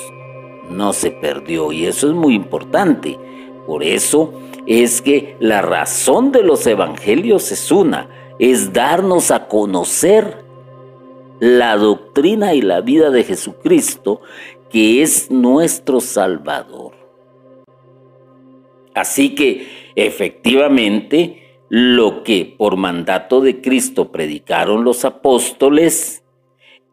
no 0.71 0.95
se 0.95 1.11
perdió 1.11 1.71
y 1.71 1.85
eso 1.85 2.09
es 2.09 2.15
muy 2.15 2.35
importante. 2.35 3.19
Por 3.67 3.85
eso 3.85 4.33
es 4.65 5.03
que 5.03 5.37
la 5.39 5.61
razón 5.61 6.33
de 6.33 6.43
los 6.43 6.67
evangelios 6.67 7.53
es 7.53 7.71
una, 7.71 8.09
es 8.39 8.73
darnos 8.73 9.31
a 9.31 9.49
conocer 9.49 10.45
la 11.41 11.77
doctrina 11.77 12.55
y 12.55 12.63
la 12.63 12.81
vida 12.81 13.11
de 13.11 13.25
Jesucristo, 13.25 14.23
que 14.71 15.03
es 15.03 15.31
nuestro 15.31 16.01
Salvador. 16.01 16.98
Así 19.01 19.35
que 19.35 19.93
efectivamente 19.95 21.63
lo 21.69 22.23
que 22.25 22.55
por 22.57 22.77
mandato 22.77 23.41
de 23.41 23.61
Cristo 23.61 24.11
predicaron 24.11 24.85
los 24.85 25.05
apóstoles, 25.05 26.25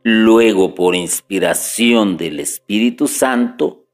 luego 0.04 0.76
por 0.76 0.96
inspiración 0.96 2.18
del 2.18 2.40
Espíritu 2.40 3.08
Santo, 3.08 3.86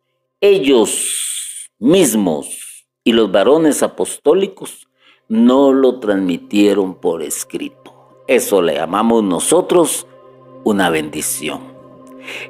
ellos 0.42 1.70
mismos 1.80 2.88
y 3.04 3.14
los 3.14 3.32
varones 3.32 3.84
apostólicos 3.84 4.88
no 5.28 5.72
lo 5.72 6.00
transmitieron 6.00 6.96
por 6.96 7.24
escrito. 7.24 8.24
Eso 8.28 8.62
le 8.62 8.76
llamamos 8.76 9.24
nosotros 9.24 10.08
una 10.64 10.90
bendición. 10.90 11.72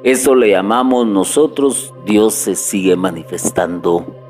Eso 0.02 0.34
le 0.34 0.50
llamamos 0.50 1.06
nosotros 1.06 1.94
Dios 2.04 2.34
se 2.34 2.56
sigue 2.56 2.96
manifestando. 2.96 4.21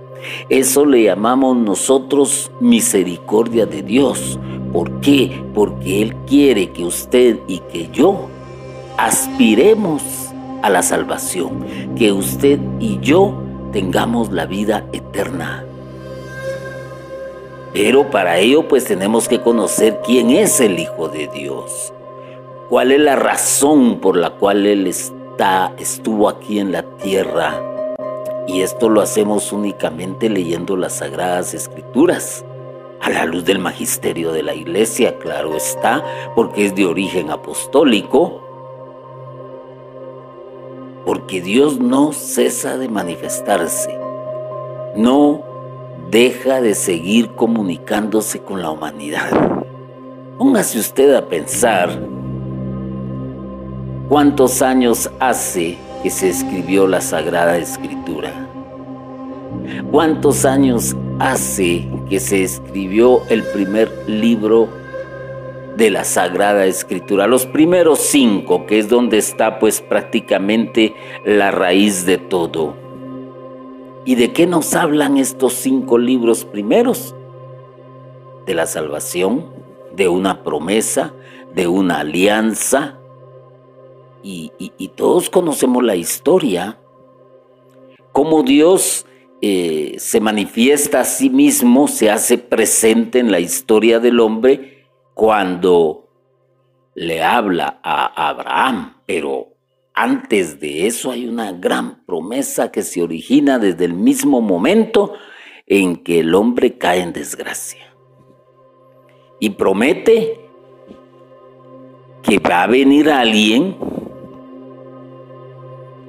Eso 0.49 0.85
le 0.87 1.05
llamamos 1.05 1.57
nosotros 1.57 2.51
misericordia 2.61 3.67
de 3.67 3.83
Dios. 3.83 4.39
¿Por 4.73 5.01
qué? 5.01 5.43
Porque 5.55 6.03
Él 6.03 6.15
quiere 6.27 6.71
que 6.71 6.85
usted 6.85 7.39
y 7.47 7.59
que 7.59 7.89
yo 7.93 8.29
aspiremos 8.97 10.03
a 10.63 10.71
la 10.71 10.83
salvación, 10.83 11.67
que 11.97 12.13
usted 12.13 12.59
y 12.79 12.99
yo 13.01 13.35
tengamos 13.73 14.31
la 14.31 14.47
vida 14.47 14.87
eterna. 14.93 15.65
Pero 17.73 18.11
para 18.11 18.39
ello 18.39 18.69
pues 18.69 18.85
tenemos 18.85 19.29
que 19.29 19.41
conocer 19.41 20.01
quién 20.05 20.31
es 20.31 20.61
el 20.61 20.79
Hijo 20.79 21.09
de 21.09 21.29
Dios. 21.29 21.93
¿Cuál 22.69 22.93
es 22.93 23.01
la 23.01 23.17
razón 23.17 23.99
por 23.99 24.17
la 24.17 24.31
cual 24.31 24.67
Él 24.67 24.87
está, 24.87 25.75
estuvo 25.79 26.29
aquí 26.29 26.59
en 26.59 26.73
la 26.73 26.83
tierra? 26.83 27.72
Y 28.47 28.63
esto 28.63 28.89
lo 28.89 29.01
hacemos 29.01 29.53
únicamente 29.53 30.29
leyendo 30.29 30.77
las 30.77 30.95
Sagradas 30.95 31.55
Escrituras, 31.55 32.45
a 33.01 33.11
la 33.11 33.25
luz 33.25 33.45
del 33.45 33.59
magisterio 33.59 34.33
de 34.33 34.45
la 34.45 34.55
Iglesia, 34.55 35.19
claro 35.19 35.57
está, 35.57 36.05
porque 36.37 36.67
es 36.67 36.75
de 36.77 36.87
origen 36.87 37.31
apostólico, 37.31 38.41
porque 41.05 41.41
Dios 41.41 41.81
no 41.81 42.13
cesa 42.13 42.79
de 42.79 42.89
manifestarse, 42.89 43.99
no 44.95 45.43
deja 46.11 46.61
de 46.61 46.75
seguir 46.75 47.31
comunicándose 47.31 48.41
con 48.41 48.63
la 48.63 48.71
humanidad. 48.71 49.31
Póngase 50.39 50.79
usted 50.79 51.13
a 51.15 51.27
pensar 51.27 51.91
cuántos 54.09 54.63
años 54.63 55.11
hace 55.19 55.77
que 56.03 56.11
se 56.11 56.29
escribió 56.29 56.87
la 56.87 57.01
Sagrada 57.01 57.57
Escritura. 57.57 58.49
¿Cuántos 59.91 60.45
años 60.45 60.97
hace 61.19 61.89
que 62.09 62.19
se 62.19 62.43
escribió 62.43 63.23
el 63.29 63.45
primer 63.45 63.91
libro 64.09 64.69
de 65.77 65.91
la 65.91 66.05
Sagrada 66.05 66.67
Escritura? 66.67 67.27
Los 67.27 67.47
primeros 67.47 68.01
cinco, 68.01 68.67
que 68.67 68.79
es 68.79 68.89
donde 68.89 69.19
está 69.19 69.59
pues 69.59 69.81
prácticamente 69.81 70.95
la 71.25 71.51
raíz 71.51 72.05
de 72.05 72.19
todo. 72.19 72.75
¿Y 74.05 74.17
de 74.17 74.33
qué 74.33 74.47
nos 74.47 74.75
hablan 74.75 75.17
estos 75.17 75.53
cinco 75.53 75.99
libros 75.99 76.45
primeros? 76.45 77.15
De 78.47 78.55
la 78.55 78.67
salvación, 78.67 79.47
de 79.95 80.09
una 80.09 80.43
promesa, 80.43 81.15
de 81.55 81.69
una 81.69 82.01
alianza. 82.01 82.99
Y, 84.23 84.51
todos 84.97 85.31
conocemos 85.31 85.83
la 85.83 85.97
historia, 85.97 86.79
cómo 88.13 88.43
Dios 88.43 89.07
eh, 89.41 89.97
se 89.99 90.21
manifiesta 90.21 91.01
a 91.01 91.05
sí 91.05 91.29
mismo, 91.29 91.89
se 91.89 92.11
hace 92.11 92.39
presente 92.39 93.19
en 93.19 93.33
la 93.33 93.41
historia 93.41 93.99
del 93.99 94.21
hombre 94.21 94.87
cuando 95.15 96.09
le 96.95 97.23
habla 97.23 97.81
a 97.83 98.29
Abraham, 98.29 98.99
pero 99.07 99.49
antes 99.95 100.61
de 100.61 100.87
eso 100.87 101.11
hay 101.11 101.27
una 101.27 101.53
gran 101.53 102.05
promesa 102.05 102.71
que 102.71 102.83
se 102.83 103.03
origina 103.03 103.59
desde 103.59 103.85
el 103.87 103.95
mismo 103.95 104.41
momento 104.41 105.15
en 105.67 105.97
que 105.97 106.21
el 106.21 106.35
hombre 106.35 106.79
cae 106.79 107.01
en 107.01 107.13
desgracia. 107.13 107.95
Y 109.41 109.51
promete 109.51 110.41
que 112.23 112.39
va 112.39 112.63
a 112.63 112.67
venir 112.69 113.11
alguien 113.11 113.77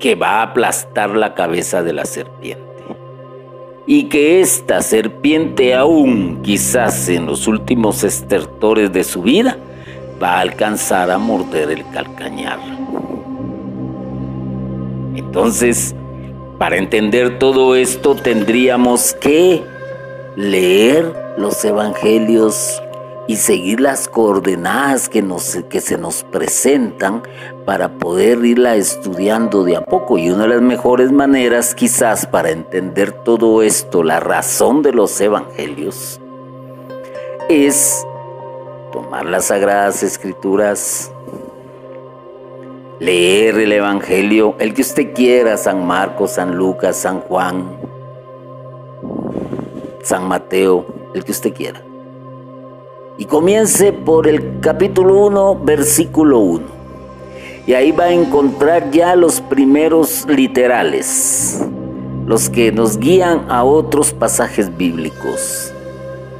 que 0.03 0.15
va 0.15 0.39
a 0.39 0.41
aplastar 0.41 1.11
la 1.11 1.33
cabeza 1.33 1.81
de 1.81 1.93
la 1.93 2.03
serpiente. 2.03 2.83
Y 3.87 4.09
que 4.09 4.41
esta 4.41 4.81
serpiente 4.81 5.73
aún 5.75 6.41
quizás 6.43 7.07
en 7.07 7.25
los 7.25 7.47
últimos 7.47 8.03
estertores 8.03 8.91
de 8.91 9.05
su 9.05 9.21
vida 9.21 9.57
va 10.21 10.31
a 10.31 10.39
alcanzar 10.41 11.09
a 11.09 11.17
morder 11.17 11.71
el 11.71 11.89
calcañar. 11.91 12.59
Entonces, 15.15 15.95
para 16.59 16.75
entender 16.75 17.39
todo 17.39 17.73
esto 17.73 18.13
tendríamos 18.13 19.13
que 19.13 19.63
leer 20.35 21.13
los 21.37 21.63
evangelios 21.63 22.82
y 23.27 23.37
seguir 23.37 23.79
las 23.79 24.09
coordenadas 24.09 25.07
que, 25.07 25.21
nos, 25.21 25.57
que 25.69 25.79
se 25.79 25.97
nos 25.97 26.23
presentan 26.23 27.23
para 27.65 27.93
poder 27.97 28.43
irla 28.43 28.75
estudiando 28.75 29.63
de 29.63 29.77
a 29.77 29.81
poco. 29.81 30.17
Y 30.17 30.29
una 30.29 30.43
de 30.43 30.49
las 30.49 30.61
mejores 30.61 31.11
maneras 31.11 31.73
quizás 31.73 32.25
para 32.25 32.51
entender 32.51 33.11
todo 33.11 33.61
esto, 33.61 34.03
la 34.03 34.19
razón 34.19 34.81
de 34.81 34.91
los 34.91 35.19
evangelios, 35.21 36.19
es 37.49 38.05
tomar 38.91 39.25
las 39.25 39.45
sagradas 39.45 40.03
escrituras, 40.03 41.11
leer 42.99 43.57
el 43.57 43.71
Evangelio, 43.71 44.55
el 44.59 44.73
que 44.73 44.81
usted 44.81 45.13
quiera, 45.13 45.57
San 45.57 45.85
Marcos, 45.85 46.31
San 46.31 46.55
Lucas, 46.55 46.97
San 46.97 47.21
Juan, 47.21 47.77
San 50.03 50.27
Mateo, 50.27 50.85
el 51.13 51.23
que 51.23 51.31
usted 51.31 51.53
quiera. 51.53 51.81
Y 53.17 53.25
comience 53.25 53.93
por 53.93 54.27
el 54.27 54.59
capítulo 54.59 55.25
1, 55.27 55.59
versículo 55.63 56.39
1. 56.39 56.65
Y 57.67 57.73
ahí 57.73 57.91
va 57.91 58.05
a 58.05 58.11
encontrar 58.11 58.89
ya 58.89 59.15
los 59.15 59.39
primeros 59.39 60.25
literales, 60.27 61.63
los 62.25 62.49
que 62.49 62.71
nos 62.71 62.97
guían 62.97 63.45
a 63.49 63.63
otros 63.63 64.13
pasajes 64.13 64.75
bíblicos. 64.75 65.71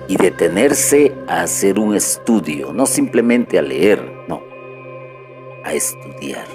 Y 0.07 0.17
detenerse 0.17 1.13
a 1.27 1.43
hacer 1.43 1.79
un 1.79 1.95
estudio, 1.95 2.73
no 2.73 2.85
simplemente 2.87 3.59
a 3.59 3.61
leer, 3.61 4.25
no, 4.27 4.41
a 5.63 5.73
estudiar. 5.73 6.45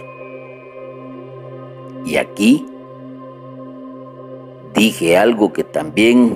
Y 2.04 2.16
aquí 2.16 2.66
dije 4.74 5.16
algo 5.16 5.52
que 5.52 5.64
también 5.64 6.34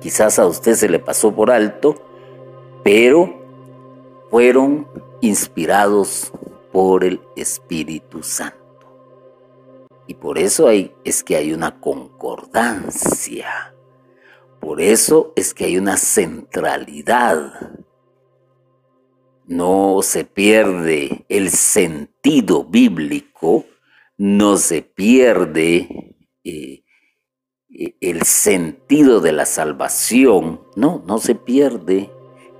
quizás 0.00 0.38
a 0.38 0.46
usted 0.46 0.74
se 0.74 0.88
le 0.88 0.98
pasó 0.98 1.32
por 1.32 1.50
alto, 1.50 1.96
pero 2.86 3.34
fueron 4.30 4.86
inspirados 5.20 6.32
por 6.70 7.02
el 7.02 7.20
Espíritu 7.34 8.22
Santo. 8.22 8.62
Y 10.06 10.14
por 10.14 10.38
eso 10.38 10.68
hay, 10.68 10.94
es 11.02 11.24
que 11.24 11.34
hay 11.34 11.52
una 11.52 11.80
concordancia. 11.80 13.74
Por 14.60 14.80
eso 14.80 15.32
es 15.34 15.52
que 15.52 15.64
hay 15.64 15.78
una 15.78 15.96
centralidad 15.96 17.72
no 19.46 20.00
se 20.02 20.24
pierde 20.24 21.24
el 21.28 21.50
sentido 21.50 22.64
bíblico, 22.64 23.64
no 24.16 24.58
se 24.58 24.82
pierde 24.82 26.14
eh, 26.44 26.84
eh, 27.68 27.96
el 28.00 28.22
sentido 28.22 29.20
de 29.20 29.32
la 29.32 29.44
salvación, 29.44 30.60
no, 30.76 31.02
no 31.04 31.18
se 31.18 31.34
pierde. 31.34 32.10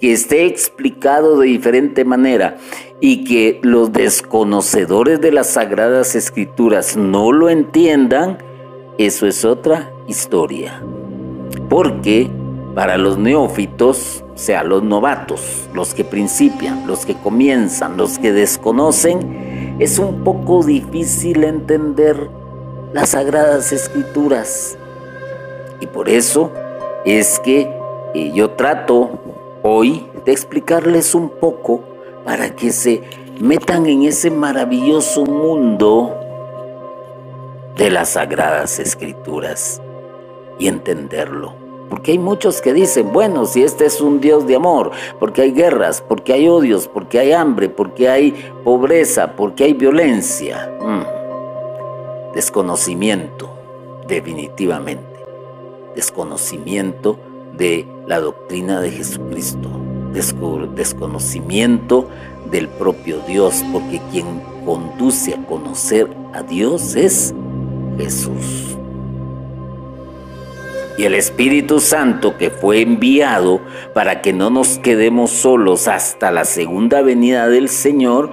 Que 0.00 0.12
esté 0.12 0.46
explicado 0.46 1.38
de 1.38 1.48
diferente 1.48 2.04
manera 2.04 2.56
y 3.00 3.24
que 3.24 3.61
los 3.62 3.92
desconocedores 3.92 5.20
de 5.20 5.32
las 5.32 5.50
sagradas 5.50 6.14
escrituras 6.14 6.96
no 6.96 7.32
lo 7.32 7.48
entiendan, 7.48 8.38
eso 8.98 9.26
es 9.26 9.44
otra 9.44 9.90
historia. 10.06 10.82
Porque 11.68 12.30
para 12.74 12.98
los 12.98 13.16
neófitos, 13.16 14.22
o 14.35 14.38
sea, 14.38 14.62
los 14.62 14.82
novatos, 14.82 15.66
los 15.72 15.94
que 15.94 16.04
principian, 16.04 16.87
los 16.87 17.06
que 17.06 17.14
comienzan, 17.14 17.96
los 17.96 18.18
que 18.18 18.32
desconocen, 18.32 19.76
es 19.78 19.98
un 19.98 20.24
poco 20.24 20.62
difícil 20.62 21.44
entender 21.44 22.28
las 22.92 23.11
sagradas 23.11 23.72
escrituras. 23.72 24.76
Y 25.80 25.87
por 25.87 26.11
eso 26.11 26.52
es 27.06 27.38
que 27.40 27.70
eh, 28.14 28.32
yo 28.35 28.50
trato 28.50 29.20
hoy 29.66 30.07
de 30.24 30.33
explicarles 30.33 31.14
un 31.14 31.29
poco 31.29 31.83
para 32.24 32.55
que 32.55 32.70
se 32.70 33.02
metan 33.40 33.87
en 33.87 34.05
ese 34.05 34.31
maravilloso 34.31 35.24
mundo 35.24 36.14
de 37.76 37.90
las 37.90 38.11
sagradas 38.11 38.79
escrituras 38.79 39.83
y 40.59 40.68
entenderlo. 40.68 41.55
Porque 41.90 42.12
hay 42.12 42.18
muchos 42.18 42.61
que 42.61 42.72
dicen, 42.72 43.12
bueno, 43.12 43.44
si 43.44 43.62
este 43.62 43.87
es 43.87 44.00
un 44.00 44.20
Dios 44.20 44.46
de 44.46 44.57
amor, 44.57 44.90
porque 45.20 45.42
hay 45.42 45.52
guerras, 45.52 46.02
porque 46.07 46.33
hay 46.33 46.48
odios, 46.48 46.88
porque 46.88 47.18
hay 47.18 47.33
hambre, 47.33 47.68
porque 47.68 48.09
hay 48.09 48.33
pobreza, 48.64 49.37
porque 49.37 49.64
hay 49.64 49.72
violencia. 49.74 50.68
Mm. 50.81 52.33
Desconocimiento, 52.35 53.48
definitivamente. 54.09 55.24
Desconocimiento 55.94 57.18
de 57.56 57.86
la 58.06 58.20
doctrina 58.20 58.80
de 58.80 58.90
Jesucristo. 58.90 59.70
Desconocimiento 60.74 62.08
del 62.50 62.68
propio 62.68 63.20
Dios, 63.28 63.62
porque 63.72 64.00
quien 64.10 64.40
conduce 64.64 65.34
a 65.34 65.46
conocer 65.46 66.08
a 66.32 66.42
Dios 66.42 66.96
es 66.96 67.34
Jesús. 67.98 68.76
Y 70.98 71.04
el 71.04 71.14
Espíritu 71.14 71.78
Santo 71.80 72.38
que 72.38 72.48
fue 72.48 72.80
enviado 72.80 73.60
para 73.92 74.22
que 74.22 74.32
no 74.32 74.48
nos 74.48 74.78
quedemos 74.78 75.30
solos 75.30 75.88
hasta 75.88 76.30
la 76.30 76.46
segunda 76.46 77.02
venida 77.02 77.48
del 77.48 77.68
Señor, 77.68 78.32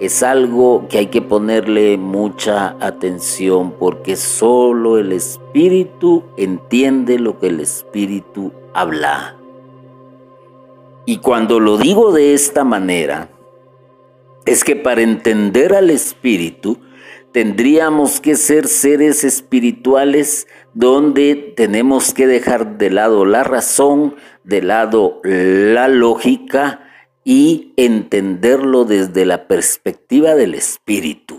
es 0.00 0.22
algo 0.22 0.86
que 0.88 0.98
hay 0.98 1.06
que 1.06 1.22
ponerle 1.22 1.96
mucha 1.96 2.76
atención 2.80 3.72
porque 3.78 4.16
solo 4.16 4.98
el 4.98 5.12
Espíritu 5.12 6.24
entiende 6.36 7.18
lo 7.18 7.38
que 7.38 7.48
el 7.48 7.60
Espíritu 7.60 8.52
habla. 8.72 9.36
Y 11.06 11.18
cuando 11.18 11.60
lo 11.60 11.76
digo 11.76 12.12
de 12.12 12.34
esta 12.34 12.64
manera, 12.64 13.28
es 14.46 14.64
que 14.64 14.76
para 14.76 15.02
entender 15.02 15.74
al 15.74 15.90
Espíritu, 15.90 16.78
tendríamos 17.32 18.20
que 18.20 18.36
ser 18.36 18.68
seres 18.68 19.24
espirituales 19.24 20.46
donde 20.72 21.52
tenemos 21.56 22.14
que 22.14 22.26
dejar 22.26 22.78
de 22.78 22.90
lado 22.90 23.24
la 23.24 23.44
razón, 23.44 24.16
de 24.44 24.62
lado 24.62 25.20
la 25.24 25.88
lógica 25.88 26.83
y 27.24 27.72
entenderlo 27.76 28.84
desde 28.84 29.24
la 29.24 29.48
perspectiva 29.48 30.34
del 30.34 30.54
espíritu. 30.54 31.38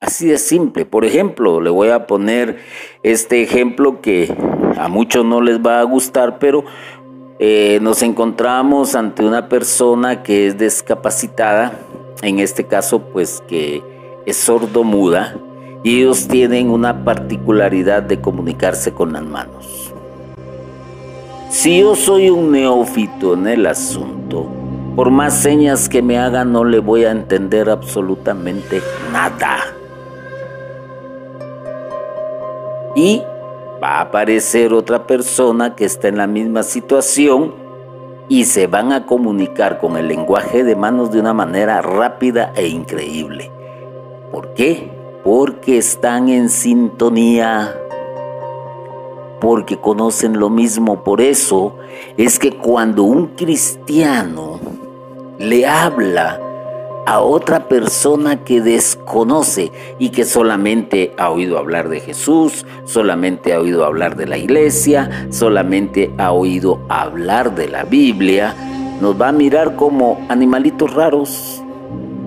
Así 0.00 0.26
de 0.26 0.38
simple. 0.38 0.84
Por 0.84 1.04
ejemplo, 1.04 1.60
le 1.60 1.70
voy 1.70 1.90
a 1.90 2.06
poner 2.08 2.58
este 3.04 3.42
ejemplo 3.42 4.00
que 4.00 4.34
a 4.76 4.88
muchos 4.88 5.24
no 5.24 5.40
les 5.40 5.60
va 5.60 5.78
a 5.78 5.84
gustar, 5.84 6.40
pero 6.40 6.64
eh, 7.38 7.78
nos 7.80 8.02
encontramos 8.02 8.96
ante 8.96 9.24
una 9.24 9.48
persona 9.48 10.24
que 10.24 10.48
es 10.48 10.58
discapacitada 10.58 11.78
en 12.22 12.38
este 12.38 12.64
caso 12.64 13.00
pues 13.00 13.42
que 13.46 13.82
es 14.24 14.36
sordo-muda, 14.36 15.36
y 15.82 15.98
ellos 15.98 16.28
tienen 16.28 16.70
una 16.70 17.04
particularidad 17.04 18.04
de 18.04 18.20
comunicarse 18.20 18.92
con 18.92 19.12
las 19.12 19.24
manos. 19.24 19.91
Si 21.52 21.80
yo 21.80 21.94
soy 21.94 22.30
un 22.30 22.50
neófito 22.50 23.34
en 23.34 23.46
el 23.46 23.66
asunto, 23.66 24.46
por 24.96 25.10
más 25.10 25.34
señas 25.34 25.86
que 25.86 26.00
me 26.00 26.16
hagan 26.16 26.50
no 26.50 26.64
le 26.64 26.78
voy 26.78 27.04
a 27.04 27.10
entender 27.10 27.68
absolutamente 27.68 28.80
nada. 29.12 29.58
Y 32.96 33.22
va 33.82 33.98
a 33.98 34.00
aparecer 34.00 34.72
otra 34.72 35.06
persona 35.06 35.76
que 35.76 35.84
está 35.84 36.08
en 36.08 36.16
la 36.16 36.26
misma 36.26 36.62
situación 36.62 37.52
y 38.30 38.46
se 38.46 38.66
van 38.66 38.90
a 38.90 39.04
comunicar 39.04 39.78
con 39.78 39.98
el 39.98 40.08
lenguaje 40.08 40.64
de 40.64 40.74
manos 40.74 41.12
de 41.12 41.20
una 41.20 41.34
manera 41.34 41.82
rápida 41.82 42.54
e 42.56 42.68
increíble. 42.68 43.50
¿Por 44.32 44.54
qué? 44.54 44.90
Porque 45.22 45.76
están 45.76 46.30
en 46.30 46.48
sintonía, 46.48 47.76
porque 49.42 49.76
conocen 49.76 50.38
lo 50.38 50.50
mismo. 50.50 51.02
Por 51.02 51.20
eso 51.20 51.76
es 52.16 52.38
que 52.38 52.52
cuando 52.52 53.02
un 53.02 53.26
cristiano 53.34 54.60
le 55.36 55.66
habla 55.66 56.40
a 57.06 57.20
otra 57.20 57.66
persona 57.66 58.44
que 58.44 58.60
desconoce 58.60 59.72
y 59.98 60.10
que 60.10 60.24
solamente 60.24 61.12
ha 61.18 61.28
oído 61.30 61.58
hablar 61.58 61.88
de 61.88 61.98
Jesús, 61.98 62.64
solamente 62.84 63.52
ha 63.52 63.58
oído 63.58 63.84
hablar 63.84 64.14
de 64.14 64.28
la 64.28 64.38
iglesia, 64.38 65.26
solamente 65.30 66.14
ha 66.18 66.30
oído 66.30 66.78
hablar 66.88 67.56
de 67.56 67.66
la 67.66 67.82
Biblia, 67.82 68.54
nos 69.00 69.20
va 69.20 69.30
a 69.30 69.32
mirar 69.32 69.74
como 69.74 70.24
animalitos 70.28 70.94
raros 70.94 71.60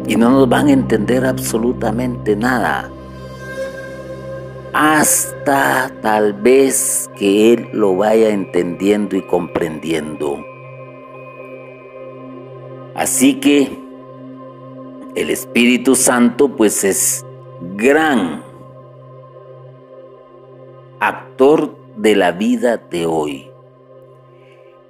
y 0.05 0.17
no 0.17 0.31
nos 0.31 0.49
van 0.49 0.67
a 0.67 0.73
entender 0.73 1.25
absolutamente 1.25 2.35
nada. 2.35 2.91
Hasta 4.77 5.89
tal 6.01 6.33
vez 6.33 7.09
que 7.17 7.53
Él 7.53 7.69
lo 7.71 7.95
vaya 7.95 8.31
entendiendo 8.31 9.15
y 9.15 9.21
comprendiendo. 9.21 10.45
Así 12.93 13.35
que 13.35 13.69
el 15.15 15.29
Espíritu 15.29 15.95
Santo 15.95 16.57
pues 16.57 16.83
es 16.83 17.25
gran 17.77 18.43
actor 20.99 21.77
de 21.95 22.17
la 22.17 22.33
vida 22.33 22.75
de 22.75 23.05
hoy. 23.05 23.49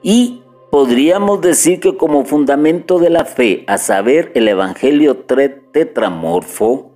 Y 0.02 0.42
podríamos 0.72 1.42
decir 1.42 1.80
que 1.80 1.96
como 1.96 2.26
fundamento 2.26 2.98
de 2.98 3.12
la 3.12 3.26
fe, 3.26 3.64
a 3.68 3.78
saber, 3.78 4.32
el 4.34 4.48
Evangelio 4.48 5.16
tetramorfo, 5.16 6.95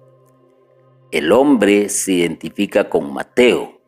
el 1.12 1.32
hombre 1.32 1.90
se 1.90 2.14
identifica 2.14 2.90
con 2.90 3.12
Mateo, 3.14 3.82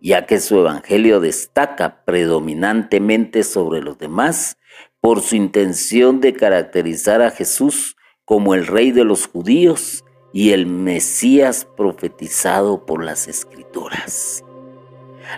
ya 0.00 0.26
que 0.26 0.38
su 0.38 0.60
Evangelio 0.60 1.20
destaca 1.20 2.04
predominantemente 2.04 3.42
sobre 3.42 3.80
los 3.80 3.98
demás 3.98 4.58
por 5.00 5.20
su 5.20 5.34
intención 5.34 6.20
de 6.20 6.34
caracterizar 6.34 7.22
a 7.22 7.30
Jesús 7.30 7.96
como 8.24 8.54
el 8.54 8.66
rey 8.66 8.92
de 8.92 9.04
los 9.04 9.26
judíos 9.26 10.04
y 10.32 10.50
el 10.50 10.66
Mesías 10.66 11.66
profetizado 11.76 12.84
por 12.86 13.02
las 13.02 13.26
escrituras. 13.26 14.44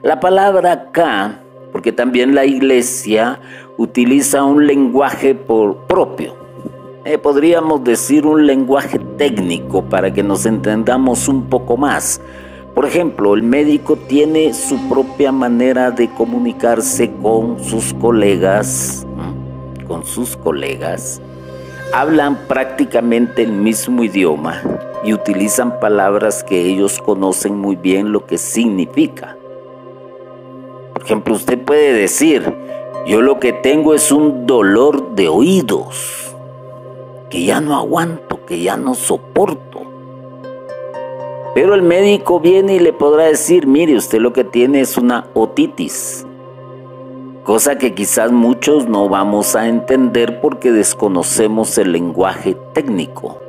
La 0.02 0.20
palabra 0.20 0.72
acá, 0.72 1.42
porque 1.72 1.92
también 1.92 2.34
la 2.34 2.44
iglesia 2.44 3.40
utiliza 3.78 4.44
un 4.44 4.66
lenguaje 4.66 5.34
por 5.34 5.86
propio, 5.86 6.36
eh, 7.08 7.16
podríamos 7.16 7.82
decir 7.84 8.26
un 8.26 8.46
lenguaje 8.46 8.98
técnico 8.98 9.82
para 9.82 10.12
que 10.12 10.22
nos 10.22 10.44
entendamos 10.44 11.26
un 11.26 11.46
poco 11.48 11.78
más. 11.78 12.20
Por 12.74 12.84
ejemplo, 12.84 13.32
el 13.32 13.42
médico 13.42 13.96
tiene 13.96 14.52
su 14.52 14.76
propia 14.90 15.32
manera 15.32 15.90
de 15.90 16.10
comunicarse 16.10 17.10
con 17.22 17.64
sus 17.64 17.94
colegas, 17.94 19.06
con 19.86 20.04
sus 20.04 20.36
colegas, 20.36 21.22
hablan 21.94 22.46
prácticamente 22.46 23.42
el 23.42 23.52
mismo 23.52 24.04
idioma 24.04 24.62
y 25.02 25.14
utilizan 25.14 25.80
palabras 25.80 26.44
que 26.44 26.60
ellos 26.60 26.98
conocen 26.98 27.56
muy 27.56 27.76
bien 27.76 28.12
lo 28.12 28.26
que 28.26 28.36
significa. 28.36 29.34
Por 30.92 31.04
ejemplo, 31.04 31.34
usted 31.34 31.58
puede 31.58 31.94
decir, 31.94 32.54
yo 33.06 33.22
lo 33.22 33.40
que 33.40 33.54
tengo 33.54 33.94
es 33.94 34.12
un 34.12 34.46
dolor 34.46 35.14
de 35.14 35.28
oídos, 35.28 36.27
que 37.30 37.44
ya 37.44 37.60
no 37.60 37.76
aguanto, 37.76 38.44
que 38.46 38.60
ya 38.60 38.76
no 38.76 38.94
soporto. 38.94 39.80
Pero 41.54 41.74
el 41.74 41.82
médico 41.82 42.40
viene 42.40 42.76
y 42.76 42.78
le 42.78 42.92
podrá 42.92 43.24
decir, 43.24 43.66
mire, 43.66 43.96
usted 43.96 44.20
lo 44.20 44.32
que 44.32 44.44
tiene 44.44 44.80
es 44.80 44.96
una 44.96 45.26
otitis 45.34 46.24
cosa 47.48 47.78
que 47.78 47.94
quizás 47.94 48.30
muchos 48.30 48.90
no 48.90 49.08
vamos 49.08 49.56
a 49.56 49.68
entender 49.68 50.38
porque 50.42 50.70
desconocemos 50.70 51.78
el 51.78 51.92
lenguaje 51.92 52.54
técnico. 52.74 53.40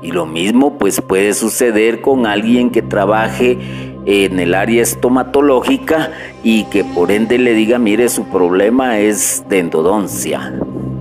Y 0.00 0.12
lo 0.12 0.24
mismo 0.24 0.78
pues 0.78 1.02
puede 1.02 1.34
suceder 1.34 2.00
con 2.00 2.24
alguien 2.24 2.70
que 2.70 2.80
trabaje 2.80 3.58
en 4.06 4.40
el 4.40 4.54
área 4.54 4.80
estomatológica 4.80 6.10
y 6.42 6.64
que 6.64 6.84
por 6.84 7.10
ende 7.10 7.36
le 7.36 7.52
diga, 7.52 7.78
mire, 7.78 8.08
su 8.08 8.24
problema 8.30 8.98
es 8.98 9.44
de 9.50 9.58
endodoncia. 9.58 10.58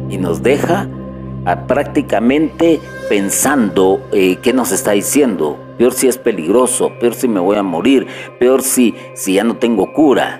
Y 0.09 0.17
nos 0.17 0.43
deja 0.43 0.89
prácticamente 1.67 2.79
pensando 3.09 4.01
eh, 4.11 4.37
qué 4.41 4.53
nos 4.53 4.71
está 4.71 4.91
diciendo. 4.91 5.57
Peor 5.77 5.93
si 5.93 6.07
es 6.07 6.17
peligroso, 6.17 6.91
peor 6.99 7.15
si 7.15 7.27
me 7.27 7.39
voy 7.39 7.57
a 7.57 7.63
morir, 7.63 8.07
peor 8.39 8.61
si, 8.61 8.95
si 9.15 9.33
ya 9.33 9.43
no 9.43 9.57
tengo 9.57 9.91
cura. 9.93 10.39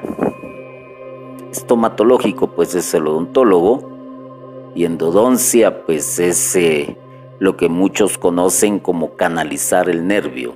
Estomatológico, 1.51 2.47
pues 2.47 2.73
es 2.75 2.93
el 2.93 3.07
odontólogo, 3.07 3.91
y 4.75 4.85
endodoncia, 4.85 5.85
pues 5.85 6.19
es 6.19 6.55
eh, 6.55 6.97
lo 7.39 7.57
que 7.57 7.69
muchos 7.69 8.17
conocen 8.17 8.79
como 8.79 9.15
canalizar 9.15 9.89
el 9.89 10.07
nervio, 10.07 10.55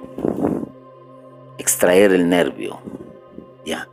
extraer 1.57 2.13
el 2.13 2.29
nervio, 2.29 2.79
ya 3.65 3.88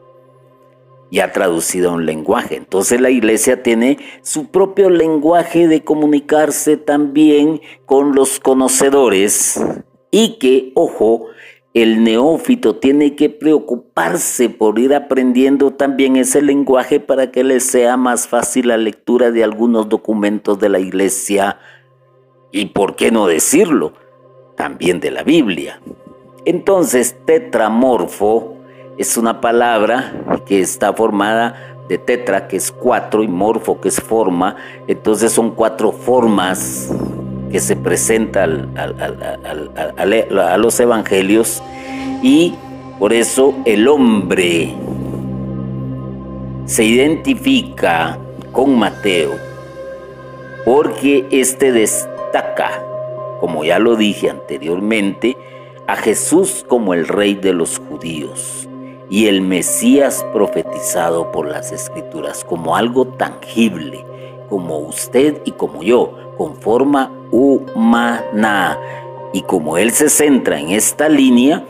ya 1.14 1.30
traducido 1.30 1.90
a 1.90 1.92
un 1.92 2.06
lenguaje. 2.06 2.56
Entonces 2.56 3.00
la 3.00 3.08
iglesia 3.08 3.62
tiene 3.62 3.98
su 4.22 4.50
propio 4.50 4.90
lenguaje 4.90 5.68
de 5.68 5.84
comunicarse 5.84 6.76
también 6.76 7.60
con 7.86 8.16
los 8.16 8.40
conocedores 8.40 9.64
y 10.10 10.38
que, 10.40 10.72
ojo, 10.74 11.26
el 11.72 12.02
neófito 12.02 12.76
tiene 12.76 13.14
que 13.14 13.30
preocuparse 13.30 14.48
por 14.48 14.80
ir 14.80 14.92
aprendiendo 14.92 15.72
también 15.72 16.16
ese 16.16 16.42
lenguaje 16.42 16.98
para 16.98 17.30
que 17.30 17.44
le 17.44 17.60
sea 17.60 17.96
más 17.96 18.26
fácil 18.26 18.68
la 18.68 18.76
lectura 18.76 19.30
de 19.30 19.44
algunos 19.44 19.88
documentos 19.88 20.58
de 20.58 20.68
la 20.68 20.80
iglesia 20.80 21.58
y, 22.50 22.66
por 22.66 22.96
qué 22.96 23.12
no 23.12 23.28
decirlo, 23.28 23.92
también 24.56 24.98
de 24.98 25.12
la 25.12 25.22
Biblia. 25.22 25.80
Entonces, 26.44 27.16
tetramorfo 27.24 28.63
es 28.96 29.16
una 29.16 29.40
palabra 29.40 30.12
que 30.46 30.60
está 30.60 30.92
formada 30.92 31.76
de 31.88 31.98
tetra, 31.98 32.46
que 32.48 32.56
es 32.56 32.70
cuatro, 32.70 33.22
y 33.22 33.28
morfo, 33.28 33.80
que 33.80 33.88
es 33.88 34.00
forma. 34.00 34.56
Entonces 34.86 35.32
son 35.32 35.50
cuatro 35.50 35.92
formas 35.92 36.92
que 37.50 37.60
se 37.60 37.76
presentan 37.76 38.72
a 38.76 40.56
los 40.56 40.80
evangelios 40.80 41.62
y 42.22 42.54
por 42.98 43.12
eso 43.12 43.54
el 43.64 43.86
hombre 43.88 44.74
se 46.66 46.84
identifica 46.84 48.18
con 48.50 48.78
Mateo 48.78 49.32
porque 50.64 51.26
éste 51.30 51.70
destaca, 51.70 52.82
como 53.40 53.64
ya 53.64 53.78
lo 53.78 53.96
dije 53.96 54.30
anteriormente, 54.30 55.36
a 55.86 55.96
Jesús 55.96 56.64
como 56.66 56.94
el 56.94 57.06
rey 57.06 57.34
de 57.34 57.52
los 57.52 57.78
judíos 57.78 58.68
y 59.14 59.28
el 59.28 59.42
Mesías 59.42 60.26
profetizado 60.32 61.30
por 61.30 61.46
las 61.46 61.70
escrituras 61.70 62.42
como 62.42 62.74
algo 62.74 63.06
tangible, 63.06 64.04
como 64.48 64.78
usted 64.78 65.40
y 65.44 65.52
como 65.52 65.84
yo, 65.84 66.34
con 66.36 66.56
forma 66.56 67.12
humana. 67.30 68.76
Y 69.32 69.42
como 69.42 69.78
Él 69.78 69.92
se 69.92 70.08
centra 70.08 70.58
en 70.58 70.70
esta 70.70 71.08
línea, 71.08 71.64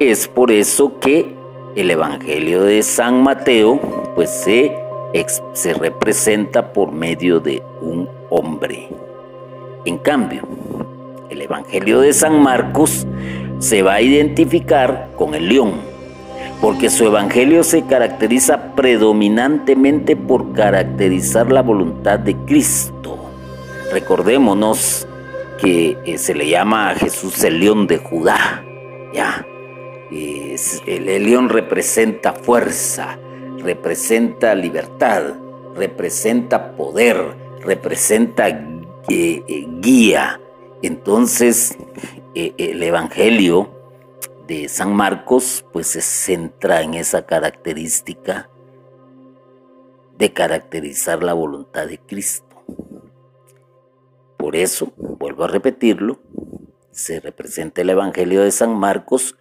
es 0.00 0.28
por 0.28 0.50
eso 0.50 0.98
que 0.98 1.34
el 1.76 1.90
Evangelio 1.90 2.62
de 2.62 2.82
San 2.82 3.22
Mateo 3.22 3.78
pues 4.14 4.30
se, 4.30 4.74
se 5.52 5.74
representa 5.74 6.72
por 6.72 6.90
medio 6.90 7.38
de 7.38 7.62
un 7.82 8.08
hombre. 8.30 8.88
En 9.84 9.98
cambio, 9.98 10.40
el 11.28 11.42
Evangelio 11.42 12.00
de 12.00 12.14
San 12.14 12.40
Marcos 12.40 13.06
se 13.58 13.82
va 13.82 13.92
a 13.92 14.00
identificar 14.00 15.10
con 15.18 15.34
el 15.34 15.50
león 15.50 15.87
porque 16.60 16.90
su 16.90 17.06
evangelio 17.06 17.62
se 17.62 17.84
caracteriza 17.86 18.74
predominantemente 18.74 20.16
por 20.16 20.52
caracterizar 20.52 21.52
la 21.52 21.62
voluntad 21.62 22.18
de 22.18 22.34
Cristo. 22.46 23.16
Recordémonos 23.92 25.06
que 25.60 25.96
eh, 26.04 26.18
se 26.18 26.34
le 26.34 26.48
llama 26.48 26.90
a 26.90 26.94
Jesús 26.94 27.42
el 27.44 27.60
león 27.60 27.86
de 27.86 27.98
Judá. 27.98 28.64
Ya, 29.12 29.46
el, 30.10 31.24
león 31.24 31.48
representa 31.48 32.32
fuerza, 32.32 33.18
representa 33.58 34.54
libertad, 34.54 35.34
representa 35.76 36.72
poder, 36.72 37.36
representa 37.64 38.48
eh, 38.48 38.56
eh, 39.08 39.66
guía. 39.80 40.40
Entonces, 40.82 41.76
el 42.34 42.82
evangelio 42.82 43.77
de 44.48 44.66
San 44.70 44.96
Marcos 44.96 45.64
pues 45.74 45.88
se 45.88 46.00
centra 46.00 46.80
en 46.80 46.94
esa 46.94 47.26
característica 47.26 48.48
de 50.16 50.32
caracterizar 50.32 51.22
la 51.22 51.34
voluntad 51.34 51.86
de 51.86 51.98
Cristo. 51.98 52.64
Por 54.38 54.56
eso, 54.56 54.94
vuelvo 54.96 55.44
a 55.44 55.48
repetirlo, 55.48 56.20
se 56.90 57.20
representa 57.20 57.82
el 57.82 57.90
Evangelio 57.90 58.42
de 58.42 58.50
San 58.50 58.74
Marcos 58.74 59.36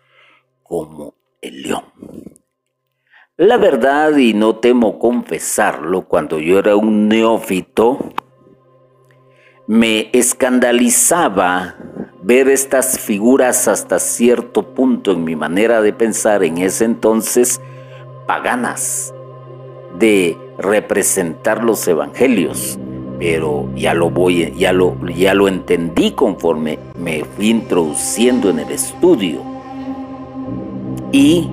como 0.62 1.16
el 1.42 1.62
león. 1.62 1.86
La 3.38 3.56
verdad, 3.56 4.18
y 4.18 4.34
no 4.34 4.58
temo 4.58 5.00
confesarlo, 5.00 6.06
cuando 6.08 6.38
yo 6.40 6.60
era 6.60 6.76
un 6.76 7.08
neófito, 7.08 8.14
me 9.68 10.10
escandalizaba 10.12 11.78
ver 12.28 12.50
estas 12.50 13.00
figuras 13.00 13.70
hasta 13.70 14.00
cierto 14.00 14.62
punto 14.62 15.14
en 15.14 15.24
mi 15.24 15.38
manera 15.38 15.82
de 15.82 15.94
pensar 15.94 16.44
en 16.44 16.58
ese 16.58 16.84
entonces 16.84 17.62
paganas 18.26 19.14
de 19.98 20.38
representar 20.58 21.64
los 21.64 21.88
evangelios. 21.88 22.78
Pero 23.18 23.70
ya 23.76 23.94
lo 23.94 24.10
voy 24.10 24.54
ya 24.58 24.74
lo 24.74 24.98
ya 25.08 25.34
lo 25.34 25.48
entendí 25.48 26.12
conforme 26.12 26.80
me 27.00 27.24
fui 27.24 27.50
introduciendo 27.50 28.50
en 28.50 28.60
el 28.60 28.72
estudio. 28.72 29.40
Y 31.14 31.48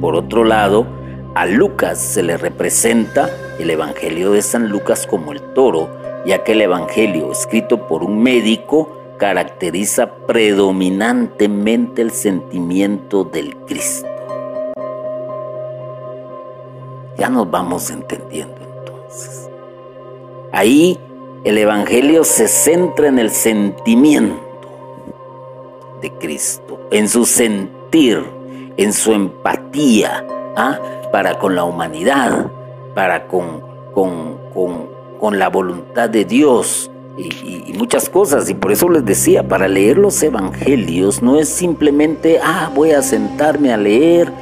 por 0.00 0.16
otro 0.16 0.42
lado 0.42 0.86
a 1.34 1.44
Lucas 1.44 2.00
se 2.00 2.22
le 2.22 2.38
representa 2.38 3.28
el 3.58 3.68
evangelio 3.68 4.32
de 4.32 4.40
San 4.40 4.70
Lucas 4.70 5.06
como 5.06 5.32
el 5.32 5.42
toro 5.52 5.90
ya 6.24 6.44
que 6.44 6.52
el 6.52 6.62
evangelio 6.62 7.30
escrito 7.30 7.86
por 7.86 8.02
un 8.02 8.22
médico 8.22 8.97
caracteriza 9.18 10.10
predominantemente 10.26 12.02
el 12.02 12.12
sentimiento 12.12 13.24
del 13.24 13.56
Cristo. 13.66 14.08
Ya 17.18 17.28
nos 17.28 17.50
vamos 17.50 17.90
entendiendo 17.90 18.54
entonces. 18.62 19.50
Ahí 20.52 20.98
el 21.44 21.58
Evangelio 21.58 22.24
se 22.24 22.48
centra 22.48 23.08
en 23.08 23.18
el 23.18 23.30
sentimiento 23.30 24.40
de 26.00 26.12
Cristo, 26.12 26.78
en 26.90 27.08
su 27.08 27.26
sentir, 27.26 28.24
en 28.76 28.92
su 28.92 29.12
empatía 29.12 30.24
¿ah? 30.56 30.78
para 31.10 31.38
con 31.38 31.56
la 31.56 31.64
humanidad, 31.64 32.50
para 32.94 33.26
con, 33.26 33.62
con, 33.92 34.38
con 35.18 35.38
la 35.38 35.48
voluntad 35.48 36.08
de 36.08 36.24
Dios, 36.24 36.90
y, 37.18 37.72
muchas 37.76 38.08
cosas. 38.08 38.48
Y 38.48 38.54
por 38.54 38.72
eso 38.72 38.88
les 38.88 39.04
decía, 39.04 39.46
para 39.46 39.68
leer 39.68 39.98
los 39.98 40.22
evangelios 40.22 41.22
no 41.22 41.38
es 41.38 41.48
simplemente, 41.48 42.38
ah, 42.42 42.70
voy 42.74 42.92
a 42.92 43.02
sentarme 43.02 43.72
a 43.72 43.76
leer 43.76 44.32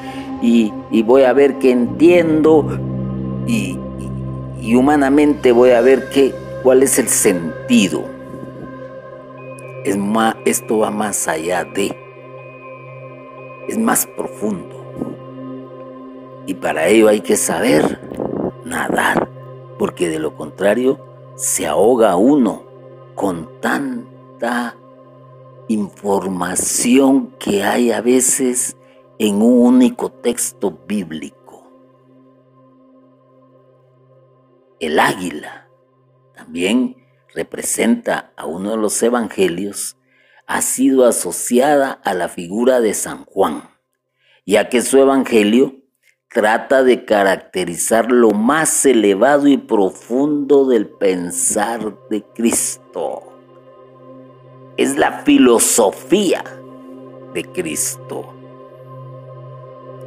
y, 0.42 0.72
voy 1.02 1.22
a 1.22 1.32
ver 1.32 1.58
qué 1.58 1.70
entiendo 1.70 2.78
y, 3.46 3.78
humanamente 4.74 5.52
voy 5.52 5.70
a 5.70 5.80
ver 5.80 6.08
qué, 6.10 6.34
cuál 6.62 6.82
es 6.82 6.98
el 6.98 7.08
sentido. 7.08 8.04
Es 9.84 9.96
más, 9.96 10.34
esto 10.44 10.78
va 10.78 10.90
más 10.90 11.28
allá 11.28 11.64
de, 11.64 11.96
es 13.68 13.78
más 13.78 14.06
profundo. 14.06 14.74
Y 16.46 16.54
para 16.54 16.88
ello 16.88 17.08
hay 17.08 17.20
que 17.20 17.36
saber 17.36 18.00
nadar, 18.64 19.28
porque 19.78 20.08
de 20.08 20.18
lo 20.18 20.34
contrario 20.34 20.98
se 21.36 21.66
ahoga 21.66 22.16
uno 22.16 22.65
con 23.16 23.60
tanta 23.60 24.76
información 25.68 27.34
que 27.38 27.64
hay 27.64 27.90
a 27.90 28.02
veces 28.02 28.76
en 29.18 29.36
un 29.36 29.66
único 29.66 30.12
texto 30.12 30.78
bíblico. 30.86 31.68
El 34.78 35.00
águila 35.00 35.68
también 36.34 36.96
representa 37.34 38.34
a 38.36 38.44
uno 38.44 38.72
de 38.72 38.76
los 38.76 39.02
evangelios, 39.02 39.96
ha 40.46 40.60
sido 40.60 41.06
asociada 41.06 41.92
a 41.92 42.12
la 42.12 42.28
figura 42.28 42.80
de 42.80 42.92
San 42.92 43.24
Juan, 43.24 43.70
ya 44.44 44.68
que 44.68 44.82
su 44.82 44.98
evangelio 44.98 45.85
trata 46.28 46.82
de 46.82 47.04
caracterizar 47.04 48.10
lo 48.10 48.30
más 48.30 48.84
elevado 48.84 49.46
y 49.46 49.56
profundo 49.56 50.66
del 50.66 50.86
pensar 50.86 51.96
de 52.10 52.22
Cristo. 52.34 53.22
Es 54.76 54.96
la 54.96 55.22
filosofía 55.24 56.44
de 57.32 57.44
Cristo. 57.44 58.34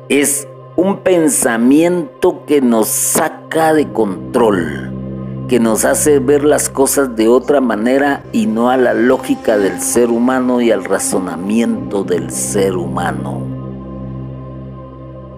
Es 0.09 0.47
un 0.75 0.99
pensamiento 0.99 2.45
que 2.45 2.61
nos 2.61 2.87
saca 2.87 3.73
de 3.73 3.91
control, 3.91 5.45
que 5.47 5.59
nos 5.59 5.83
hace 5.85 6.19
ver 6.19 6.43
las 6.43 6.69
cosas 6.69 7.15
de 7.15 7.27
otra 7.27 7.59
manera 7.61 8.23
y 8.31 8.45
no 8.45 8.69
a 8.69 8.77
la 8.77 8.93
lógica 8.93 9.57
del 9.57 9.81
ser 9.81 10.09
humano 10.09 10.61
y 10.61 10.71
al 10.71 10.85
razonamiento 10.85 12.03
del 12.03 12.31
ser 12.31 12.75
humano. 12.75 13.58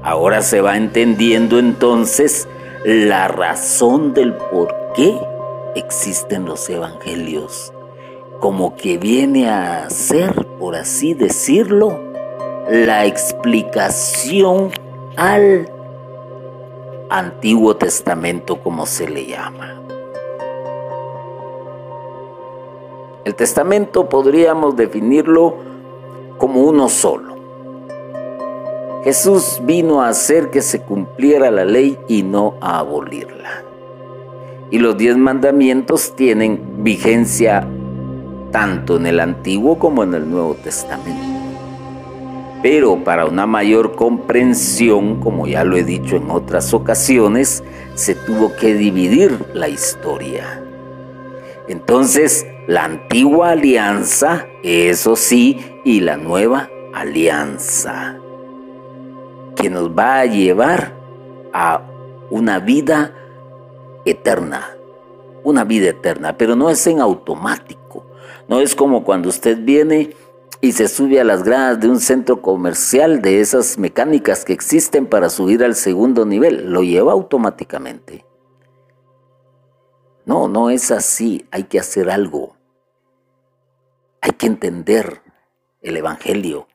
Ahora 0.03 0.41
se 0.41 0.61
va 0.61 0.77
entendiendo 0.77 1.59
entonces 1.59 2.47
la 2.83 3.27
razón 3.27 4.13
del 4.13 4.33
por 4.33 4.73
qué 4.95 5.19
existen 5.75 6.45
los 6.45 6.67
evangelios, 6.69 7.71
como 8.39 8.75
que 8.75 8.97
viene 8.97 9.47
a 9.47 9.87
ser, 9.91 10.47
por 10.59 10.75
así 10.75 11.13
decirlo, 11.13 11.99
la 12.67 13.05
explicación 13.05 14.71
al 15.17 15.69
Antiguo 17.09 17.75
Testamento, 17.75 18.55
como 18.55 18.87
se 18.87 19.07
le 19.07 19.27
llama. 19.27 19.81
El 23.23 23.35
testamento 23.35 24.09
podríamos 24.09 24.75
definirlo 24.75 25.57
como 26.39 26.63
uno 26.63 26.89
solo. 26.89 27.30
Jesús 29.03 29.59
vino 29.63 30.01
a 30.01 30.09
hacer 30.09 30.51
que 30.51 30.61
se 30.61 30.81
cumpliera 30.81 31.49
la 31.49 31.65
ley 31.65 31.97
y 32.07 32.21
no 32.21 32.55
a 32.61 32.79
abolirla. 32.79 33.63
Y 34.69 34.77
los 34.77 34.97
diez 34.97 35.17
mandamientos 35.17 36.15
tienen 36.15 36.83
vigencia 36.83 37.67
tanto 38.51 38.97
en 38.97 39.07
el 39.07 39.19
Antiguo 39.19 39.79
como 39.79 40.03
en 40.03 40.13
el 40.13 40.29
Nuevo 40.29 40.53
Testamento. 40.55 41.31
Pero 42.61 43.03
para 43.03 43.25
una 43.25 43.47
mayor 43.47 43.95
comprensión, 43.95 45.19
como 45.19 45.47
ya 45.47 45.63
lo 45.63 45.77
he 45.77 45.83
dicho 45.83 46.17
en 46.17 46.29
otras 46.29 46.71
ocasiones, 46.73 47.63
se 47.95 48.13
tuvo 48.13 48.55
que 48.55 48.75
dividir 48.75 49.45
la 49.55 49.67
historia. 49.67 50.63
Entonces, 51.67 52.45
la 52.67 52.83
antigua 52.83 53.51
alianza, 53.51 54.45
eso 54.61 55.15
sí, 55.15 55.59
y 55.83 56.01
la 56.01 56.17
nueva 56.17 56.69
alianza, 56.93 58.20
que 59.55 59.69
nos 59.69 59.89
va 59.89 60.19
a 60.19 60.25
llevar 60.25 60.93
a 61.53 61.81
una 62.29 62.59
vida 62.59 63.13
eterna, 64.05 64.75
una 65.43 65.63
vida 65.63 65.89
eterna, 65.89 66.37
pero 66.37 66.55
no 66.55 66.69
es 66.69 66.85
en 66.87 67.01
automático, 67.01 68.05
no 68.47 68.61
es 68.61 68.75
como 68.75 69.03
cuando 69.03 69.29
usted 69.29 69.59
viene 69.63 70.15
y 70.61 70.73
se 70.73 70.87
sube 70.87 71.19
a 71.19 71.23
las 71.23 71.43
gradas 71.43 71.79
de 71.79 71.89
un 71.89 71.99
centro 71.99 72.41
comercial 72.41 73.21
de 73.21 73.41
esas 73.41 73.77
mecánicas 73.77 74.45
que 74.45 74.53
existen 74.53 75.07
para 75.07 75.29
subir 75.29 75.63
al 75.63 75.75
segundo 75.75 76.25
nivel, 76.25 76.71
lo 76.71 76.83
lleva 76.83 77.11
automáticamente. 77.13 78.25
No, 80.25 80.47
no 80.47 80.69
es 80.69 80.91
así, 80.91 81.47
hay 81.51 81.63
que 81.63 81.79
hacer 81.79 82.09
algo. 82.09 82.55
Hay 84.21 84.31
que 84.31 84.45
entender 84.45 85.23
el 85.81 85.97
Evangelio, 85.97 86.67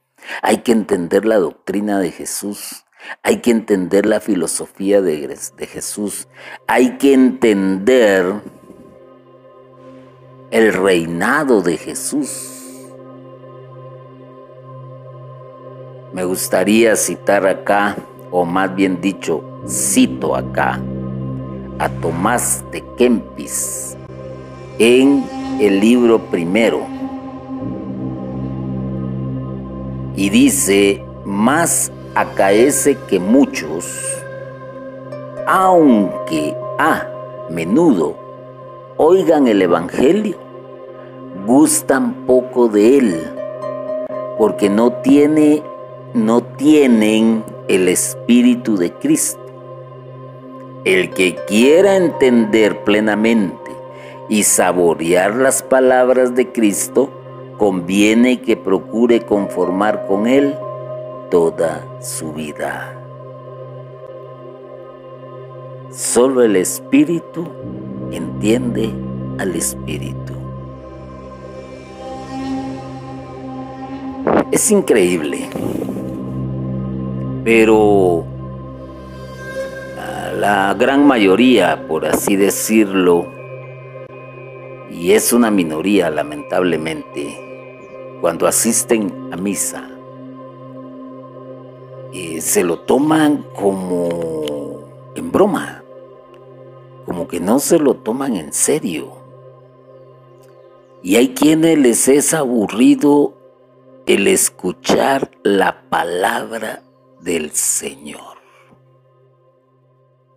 hay 0.43 0.59
que 0.59 0.73
entender 0.73 1.25
la 1.25 1.37
doctrina 1.37 1.99
de 1.99 2.11
Jesús, 2.11 2.85
hay 3.23 3.39
que 3.39 3.51
entender 3.51 4.07
la 4.07 4.21
filosofía 4.21 5.01
de, 5.01 5.37
Jesús, 5.69 6.29
hay 6.67 6.97
que 6.99 7.13
entender 7.13 8.43
el 10.51 10.73
reinado 10.73 11.63
de 11.63 11.77
Jesús. 11.77 12.53
Me 16.13 16.25
gustaría 16.25 16.97
citar 16.97 17.47
acá, 17.47 17.97
o 18.31 18.45
más 18.45 18.75
bien 18.75 19.01
dicho, 19.01 19.43
cito 19.69 20.35
acá, 20.35 20.81
a 21.79 21.89
Tomás 21.89 22.65
de 22.73 22.83
Kempis 22.97 23.97
en 24.79 25.25
el 25.61 25.81
libro 25.81 26.19
primero 26.31 26.96
y 30.17 30.31
dice, 30.31 31.05
más 31.25 31.93
acaece 32.15 32.97
que 33.09 33.21
muchos, 33.21 33.87
aunque 35.47 36.57
a 36.79 37.07
menudo 37.51 38.17
oigan 38.97 39.47
el 39.47 39.61
Evangelio, 39.61 40.39
gustan 41.47 42.27
poco 42.27 42.69
de 42.69 42.99
él, 42.99 43.31
porque 44.39 44.71
no 44.71 44.91
tiene, 44.91 45.63
no 46.15 46.43
tienen 46.43 47.45
el 47.69 47.89
Espíritu 47.89 48.77
de 48.77 48.93
Cristo. 48.93 49.41
El 50.85 51.11
que 51.11 51.35
quiera 51.47 51.97
entender 51.97 52.85
plenamente 52.85 53.71
y 54.29 54.45
saborear 54.45 55.35
las 55.35 55.63
palabras 55.63 56.35
de 56.35 56.53
Cristo, 56.53 57.11
conviene 57.57 58.41
que 58.41 58.57
procure 58.57 59.23
conformar 59.23 60.07
con 60.07 60.27
Él 60.27 60.55
toda 61.31 61.85
su 62.01 62.33
vida. 62.33 62.93
Solo 65.91 66.43
el 66.43 66.57
Espíritu 66.57 67.47
entiende 68.13 68.91
al 69.39 69.55
Espíritu. 69.55 70.35
Es 74.51 74.71
increíble, 74.71 75.49
pero 77.45 78.25
la 80.39 80.75
gran 80.75 81.07
mayoría, 81.07 81.87
por 81.89 82.05
así 82.07 82.37
decirlo, 82.37 83.27
y 84.91 85.13
es 85.13 85.33
una 85.33 85.51
minoría 85.51 86.11
lamentablemente, 86.11 87.46
cuando 88.21 88.47
asisten 88.47 89.31
a 89.33 89.37
misa, 89.37 89.89
eh, 92.13 92.41
se 92.41 92.65
lo 92.65 92.81
toman 92.81 93.45
como 93.55 94.81
en 95.15 95.31
broma, 95.31 95.83
como 97.05 97.29
que 97.29 97.41
no 97.41 97.59
se 97.59 97.79
lo 97.79 97.95
toman 97.95 98.37
en 98.37 98.53
serio. 98.53 99.13
Y 101.03 101.17
hay 101.17 101.35
quienes 101.35 101.79
les 101.79 102.09
es 102.09 102.35
aburrido 102.35 103.35
el 104.07 104.29
escuchar 104.29 105.31
la 105.43 105.89
palabra 105.89 106.83
del 107.21 107.53
Señor. 107.53 108.37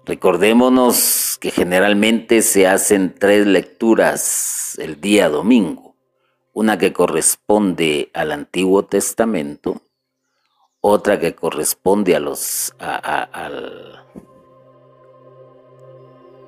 Recordémonos 0.06 1.38
que 1.40 1.52
generalmente 1.52 2.42
se 2.42 2.68
hacen 2.68 3.16
tres 3.18 3.46
lecturas 3.46 4.78
el 4.80 5.00
día 5.00 5.30
domingo 5.30 5.89
una 6.54 6.78
que 6.78 6.94
corresponde 6.94 8.10
al 8.14 8.32
Antiguo 8.32 8.84
Testamento, 8.84 9.82
otra 10.82 11.20
que 11.20 11.36
corresponde 11.36 12.16
a 12.16 12.20
los, 12.20 12.74
al, 12.80 14.04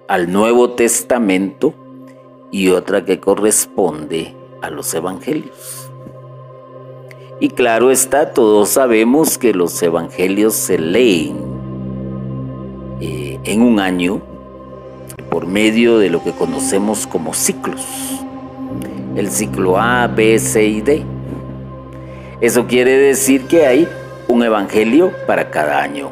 al 0.08 0.32
Nuevo 0.32 0.72
Testamento 0.72 1.74
y 2.52 2.70
otra 2.70 3.06
que 3.06 3.20
corresponde 3.20 4.36
a 4.62 4.70
los 4.70 4.94
Evangelios. 4.94 5.92
Y 7.40 7.50
claro 7.50 7.92
está, 7.92 8.34
todos 8.34 8.70
sabemos 8.70 9.38
que 9.38 9.54
los 9.54 9.82
Evangelios 9.82 10.54
se 10.54 10.78
leen 10.78 11.38
eh, 13.00 13.40
en 13.44 13.62
un 13.64 13.80
año 13.80 14.22
por 15.30 15.48
medio 15.48 15.98
de 15.98 16.10
lo 16.10 16.24
que 16.24 16.34
conocemos 16.34 17.08
como 17.08 17.34
ciclos 17.34 18.22
el 19.16 19.30
ciclo 19.30 19.78
A, 19.78 20.08
B, 20.08 20.40
C 20.40 20.64
y 20.64 20.82
D. 20.82 21.04
Eso 22.40 22.66
quiere 22.68 22.98
decir 22.98 23.44
que 23.48 23.66
hay 23.66 23.88
un 24.28 24.44
evangelio 24.44 25.12
para 25.28 25.50
cada 25.50 25.82
año. 25.82 26.12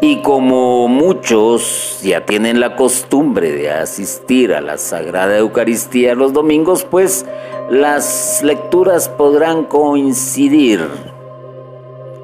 Y 0.00 0.20
como 0.22 0.88
muchos 0.88 2.00
ya 2.02 2.26
tienen 2.26 2.58
la 2.58 2.74
costumbre 2.74 3.52
de 3.52 3.70
asistir 3.70 4.52
a 4.52 4.60
la 4.60 4.76
Sagrada 4.76 5.38
Eucaristía 5.38 6.16
los 6.16 6.32
domingos, 6.32 6.84
pues 6.84 7.24
las 7.70 8.42
lecturas 8.42 9.08
podrán 9.08 9.62
coincidir. 9.62 10.80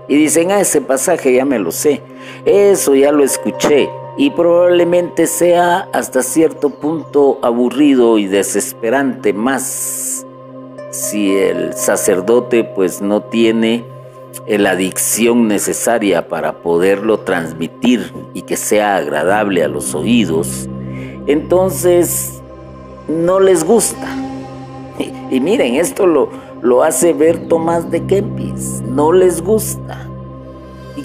Y 0.09 0.17
dicen, 0.17 0.51
ah, 0.51 0.61
ese 0.61 0.81
pasaje 0.81 1.33
ya 1.33 1.45
me 1.45 1.61
lo 1.61 1.71
sé, 1.71 2.03
eso 2.45 2.97
ya 2.97 3.13
lo 3.13 3.23
escuché, 3.23 3.89
y 4.19 4.31
probablemente 4.31 5.27
sea 5.27 5.89
hasta 5.93 6.23
cierto 6.23 6.71
punto 6.71 7.39
aburrido 7.41 8.19
y 8.19 8.27
desesperante 8.27 9.33
más 9.33 10.27
si 10.91 11.37
el 11.37 11.75
sacerdote 11.75 12.65
pues 12.65 13.01
no 13.01 13.23
tiene 13.23 13.85
la 14.47 14.71
adicción 14.71 15.47
necesaria 15.47 16.29
para 16.29 16.63
poderlo 16.63 17.21
transmitir 17.21 18.13
y 18.35 18.43
que 18.43 18.57
sea 18.57 18.97
agradable 18.97 19.63
a 19.63 19.69
los 19.69 19.95
oídos, 19.95 20.69
entonces 21.27 22.43
no 23.09 23.41
les 23.41 23.65
gusta. 23.65 24.07
Y, 25.31 25.41
miren, 25.41 25.75
esto 25.75 26.07
lo, 26.07 26.31
lo 26.63 26.83
hace 26.83 27.13
ver 27.13 27.49
Tomás 27.49 27.91
de 27.91 28.07
Kempis, 28.07 28.81
no 28.81 29.13
les 29.13 29.43
gusta. 29.43 30.08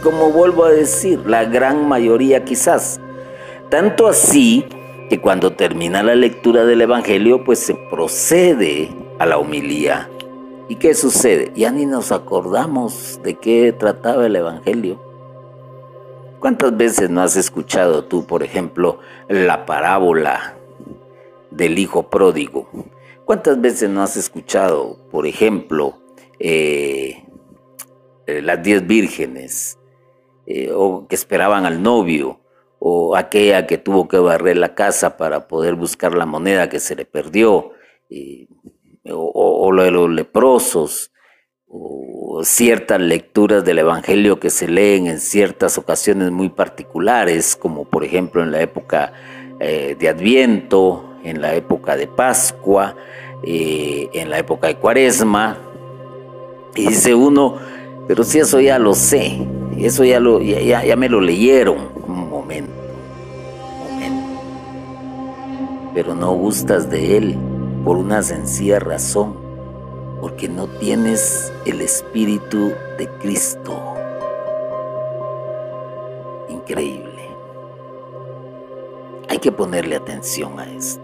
Como 0.04 0.32
vuelvo 0.32 0.66
a 0.66 0.72
decir, 0.72 1.22
la 1.26 1.46
gran 1.46 1.88
mayoría 1.88 2.44
quizás 2.44 3.00
tanto 3.74 4.08
así 4.08 4.66
que 5.10 5.20
cuando 5.20 5.54
termina 5.54 6.04
la 6.04 6.14
lectura 6.14 6.64
del 6.64 6.82
Evangelio, 6.82 7.44
pues 7.44 7.58
se 7.58 7.74
procede 7.74 8.92
a 9.18 9.26
la 9.26 9.40
homilía. 9.40 10.12
¿Y 10.70 10.76
qué 10.76 10.94
sucede? 10.94 11.52
Ya 11.56 11.72
ni 11.72 11.88
nos 11.88 12.12
acordamos 12.12 13.20
de 13.24 13.34
qué 13.34 13.74
trataba 13.74 14.28
el 14.28 14.36
Evangelio. 14.36 15.02
¿Cuántas 16.40 16.78
veces 16.78 17.10
no 17.10 17.22
has 17.22 17.36
escuchado 17.36 18.04
tú, 18.04 18.28
por 18.28 18.44
ejemplo, 18.44 19.00
la 19.28 19.66
parábola 19.66 20.56
del 21.50 21.80
hijo 21.80 22.12
pródigo? 22.12 22.68
¿Cuántas 23.26 23.60
veces 23.60 23.90
no 23.90 24.04
has 24.04 24.18
escuchado, 24.18 24.98
por 25.10 25.26
ejemplo, 25.26 25.98
eh, 26.38 27.24
eh, 28.28 28.42
las 28.44 28.62
diez 28.62 28.86
vírgenes, 28.86 29.80
eh, 30.46 30.72
o 30.74 31.08
que 31.08 31.16
esperaban 31.16 31.66
al 31.66 31.82
novio, 31.82 32.40
o 32.80 33.16
aquella 33.16 33.66
que 33.66 33.78
tuvo 33.78 34.08
que 34.08 34.18
barrer 34.18 34.58
la 34.58 34.76
casa 34.76 35.18
para 35.18 35.48
poder 35.48 35.76
buscar 35.76 36.16
la 36.16 36.26
moneda 36.26 36.70
que 36.70 36.80
se 36.80 36.96
le 36.96 37.06
perdió, 37.06 37.72
o, 39.10 39.72
lo 39.72 39.84
de 39.84 39.92
los 39.92 40.10
leprosos, 40.10 41.12
o 41.68 42.42
ciertas 42.44 43.00
lecturas 43.00 43.64
del 43.64 43.80
Evangelio 43.80 44.40
que 44.40 44.50
se 44.50 44.68
leen 44.68 45.08
en 45.08 45.20
ciertas 45.20 45.78
ocasiones 45.78 46.32
muy 46.32 46.50
particulares, 46.50 47.56
como 47.56 47.86
por 47.86 48.04
ejemplo 48.04 48.44
en 48.44 48.52
la 48.52 48.62
época 48.62 49.14
de 49.60 50.10
Adviento, 50.10 51.16
en 51.24 51.42
la 51.42 51.56
época 51.56 51.96
de 51.96 52.08
Pascua, 52.08 52.96
en 53.44 54.30
la 54.30 54.38
época 54.38 54.68
de 54.68 54.76
Cuaresma, 54.76 55.58
y 56.76 56.88
dice 56.88 57.14
uno, 57.14 57.58
pero 58.08 58.24
si 58.24 58.40
eso 58.40 58.60
ya 58.60 58.80
lo 58.80 58.94
sé, 58.94 59.46
eso 59.80 60.04
ya, 60.04 60.20
lo, 60.20 60.42
ya, 60.42 60.84
ya 60.84 60.96
me 60.96 61.10
lo 61.10 61.22
leyeron. 61.22 61.90
Un 62.08 62.30
momento, 62.30 62.74
un 63.82 63.90
momento. 63.90 64.42
Pero 65.94 66.16
no 66.16 66.32
gustas 66.34 66.90
de 66.90 67.18
él 67.18 67.38
por 67.84 67.98
una 67.98 68.24
sencilla 68.24 68.80
razón, 68.80 69.36
porque 70.22 70.48
no 70.48 70.68
tienes 70.68 71.52
el 71.66 71.82
Espíritu 71.82 72.72
de 72.98 73.10
Cristo. 73.20 73.74
Increíble. 76.50 77.30
Hay 79.30 79.40
que 79.40 79.52
ponerle 79.52 79.96
atención 79.96 80.60
a 80.60 80.66
esto. 80.66 81.02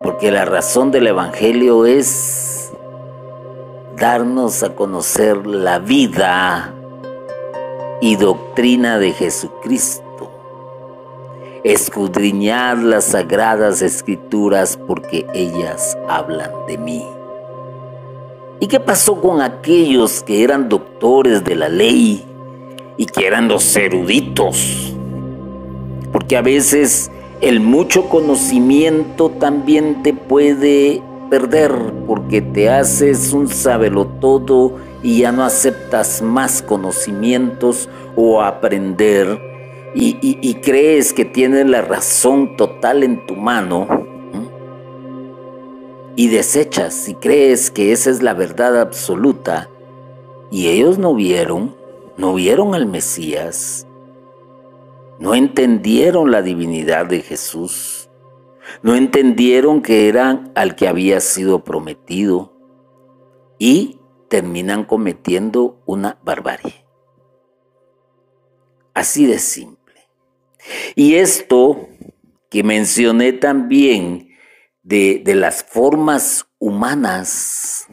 Porque 0.00 0.30
la 0.30 0.44
razón 0.44 0.90
del 0.90 1.06
Evangelio 1.06 1.86
es 1.86 2.72
darnos 3.96 4.62
a 4.62 4.74
conocer 4.74 5.46
la 5.46 5.78
vida 5.78 6.74
y 8.00 8.16
doctrina 8.16 8.98
de 8.98 9.12
Jesucristo. 9.12 10.30
Escudriñad 11.64 12.78
las 12.78 13.06
sagradas 13.06 13.82
escrituras 13.82 14.78
porque 14.86 15.26
ellas 15.34 15.96
hablan 16.08 16.50
de 16.68 16.78
mí. 16.78 17.06
¿Y 18.60 18.68
qué 18.68 18.80
pasó 18.80 19.20
con 19.20 19.40
aquellos 19.40 20.22
que 20.22 20.42
eran 20.42 20.68
doctores 20.68 21.44
de 21.44 21.56
la 21.56 21.68
ley 21.68 22.24
y 22.96 23.06
que 23.06 23.26
eran 23.26 23.48
los 23.48 23.76
eruditos? 23.76 24.94
Porque 26.12 26.36
a 26.36 26.42
veces 26.42 27.10
el 27.40 27.60
mucho 27.60 28.08
conocimiento 28.08 29.30
también 29.30 30.02
te 30.02 30.14
puede 30.14 31.02
perder 31.28 31.72
porque 32.06 32.40
te 32.40 32.70
haces 32.70 33.32
un 33.32 33.48
todo 34.20 34.72
y 35.06 35.20
ya 35.20 35.30
no 35.30 35.44
aceptas 35.44 36.20
más 36.20 36.62
conocimientos 36.62 37.88
o 38.16 38.42
aprender 38.42 39.40
y, 39.94 40.54
crees 40.54 41.12
que 41.12 41.24
tienes 41.24 41.64
la 41.70 41.80
razón 41.80 42.56
total 42.56 43.04
en 43.04 43.24
tu 43.24 43.36
mano 43.36 43.86
y 46.16 46.26
desechas 46.26 47.08
y 47.08 47.14
crees 47.14 47.70
que 47.70 47.92
esa 47.92 48.10
es 48.10 48.20
la 48.20 48.34
verdad 48.34 48.80
absoluta 48.80 49.70
y 50.50 50.66
ellos 50.66 50.98
no 50.98 51.14
vieron, 51.14 51.76
no 52.16 52.34
vieron 52.34 52.74
al 52.74 52.86
Mesías, 52.86 53.86
no 55.20 55.36
entendieron 55.36 56.32
la 56.32 56.42
divinidad 56.42 57.06
de 57.06 57.20
Jesús 57.20 58.10
no 58.82 58.96
entendieron 58.96 59.82
que 59.82 60.08
eran 60.08 60.50
al 60.56 60.74
que 60.74 60.88
había 60.88 61.20
sido 61.20 61.62
prometido 61.62 62.52
y 63.56 63.95
terminan 64.28 64.84
cometiendo 64.84 65.80
una 65.86 66.18
barbarie. 66.24 66.84
Así 68.94 69.26
de 69.26 69.38
simple. 69.38 69.94
Y 70.94 71.16
esto 71.16 71.88
que 72.50 72.62
mencioné 72.62 73.32
también 73.32 74.30
de, 74.82 75.22
las 75.34 75.64
formas 75.64 76.46
humanas 76.58 77.86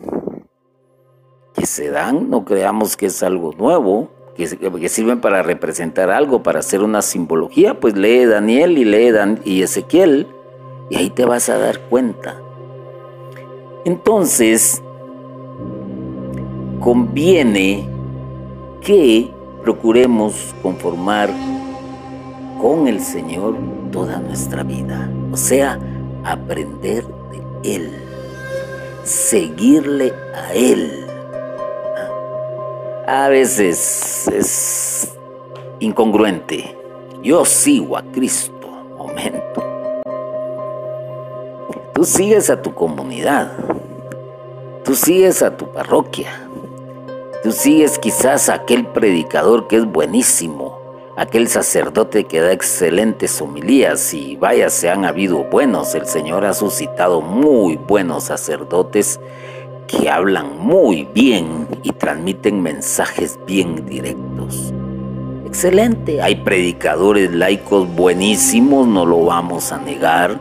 que 1.56 1.66
se 1.66 1.90
dan, 1.90 2.30
no 2.30 2.46
creamos 2.46 2.96
que 2.96 3.08
es 3.08 3.24
algo 3.24 3.54
nuevo, 3.54 4.12
que, 4.36 4.48
que, 4.48 4.90
sirven 4.90 5.22
para 5.22 5.44
representar 5.44 6.10
algo, 6.12 6.44
para 6.44 6.60
hacer 6.60 6.82
una 6.82 7.02
simbología, 7.02 7.80
pues 7.80 7.96
lee 7.96 8.26
Daniel 8.26 8.78
y 8.78 8.86
lee 8.86 9.12
Dan 9.12 9.40
y 9.44 9.62
Ezequiel 9.62 10.28
y 10.90 10.98
ahí 10.98 11.10
te 11.10 11.26
vas 11.26 11.50
a 11.50 11.58
dar 11.58 11.80
cuenta. 11.90 12.40
Entonces, 13.86 14.83
conviene 16.84 17.88
que 18.82 19.32
procuremos 19.64 20.54
conformar 20.62 21.30
con 22.62 22.90
el 22.90 23.00
Señor 23.00 23.56
toda 23.90 24.20
nuestra 24.20 24.64
vida. 24.64 25.10
O 25.32 25.38
sea, 25.38 25.80
aprender 26.26 27.06
de 27.32 27.76
Él, 27.76 27.90
seguirle 29.06 30.14
a 30.36 30.54
Él. 30.54 31.08
A 33.08 33.30
veces 33.30 34.28
es 34.28 35.16
incongruente. 35.80 36.78
Yo 37.22 37.46
sigo 37.46 37.96
a 37.96 38.04
Cristo. 38.04 38.54
Momento. 38.98 39.64
Tú 41.94 42.04
sigues 42.04 42.50
a 42.50 42.62
tu 42.62 42.74
comunidad, 42.74 43.54
tú 44.84 44.96
sigues 44.96 45.42
a 45.42 45.56
tu 45.56 45.72
parroquia, 45.72 46.50
tú 47.44 47.52
sigues 47.52 48.00
quizás 48.00 48.48
aquel 48.48 48.86
predicador 48.86 49.68
que 49.68 49.76
es 49.76 49.86
buenísimo, 49.86 50.80
aquel 51.18 51.50
sacerdote 51.50 52.24
que 52.24 52.40
da 52.40 52.54
excelentes 52.54 53.42
homilías 53.42 54.14
y 54.14 54.38
vaya, 54.38 54.70
se 54.70 54.90
han 54.90 55.04
habido 55.04 55.44
buenos, 55.44 55.94
el 55.94 56.06
Señor 56.06 56.46
ha 56.46 56.54
suscitado 56.54 57.20
muy 57.22 57.76
buenos 57.76 58.24
sacerdotes 58.24 59.20
que 59.88 60.10
hablan 60.10 60.58
muy 60.58 61.04
bien 61.14 61.68
y 61.84 61.92
transmiten 61.92 62.62
mensajes 62.62 63.38
bien 63.46 63.86
directos. 63.86 64.74
Excelente, 65.46 66.22
hay 66.22 66.38
predicadores 66.38 67.32
laicos 67.32 67.94
buenísimos, 67.94 68.88
no 68.88 69.06
lo 69.06 69.26
vamos 69.26 69.74
a 69.74 69.80
negar. 69.80 70.40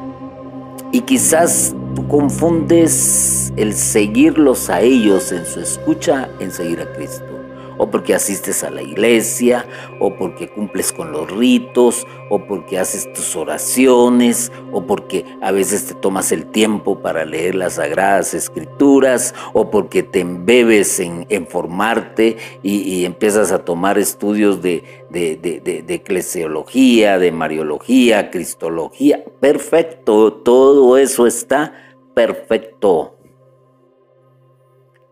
Y 0.92 1.00
quizás 1.00 1.74
tú 1.96 2.06
confundes 2.06 3.41
el 3.56 3.74
seguirlos 3.74 4.70
a 4.70 4.80
ellos 4.80 5.32
en 5.32 5.46
su 5.46 5.60
escucha 5.60 6.28
en 6.40 6.50
seguir 6.50 6.80
a 6.80 6.92
Cristo 6.92 7.42
o 7.82 7.90
porque 7.90 8.14
asistes 8.14 8.62
a 8.62 8.70
la 8.70 8.82
iglesia, 8.82 9.66
o 9.98 10.14
porque 10.14 10.48
cumples 10.48 10.92
con 10.92 11.10
los 11.10 11.30
ritos, 11.30 12.06
o 12.30 12.46
porque 12.46 12.78
haces 12.78 13.12
tus 13.12 13.34
oraciones, 13.34 14.52
o 14.70 14.86
porque 14.86 15.24
a 15.40 15.50
veces 15.50 15.86
te 15.86 15.94
tomas 15.94 16.30
el 16.30 16.46
tiempo 16.46 17.00
para 17.00 17.24
leer 17.24 17.56
las 17.56 17.74
sagradas 17.74 18.34
escrituras, 18.34 19.34
o 19.52 19.70
porque 19.70 20.04
te 20.04 20.20
embebes 20.20 21.00
en, 21.00 21.26
formarte 21.48 22.36
y, 22.62 23.04
empiezas 23.04 23.50
a 23.50 23.64
tomar 23.64 23.98
estudios 23.98 24.62
de, 24.62 24.84
de, 25.10 25.36
de 25.36 25.94
eclesiología, 25.94 27.18
de 27.18 27.32
mariología, 27.32 28.30
cristología. 28.30 29.24
Perfecto, 29.40 30.32
todo 30.32 30.96
eso 30.96 31.26
está 31.26 31.74
perfecto 32.14 33.16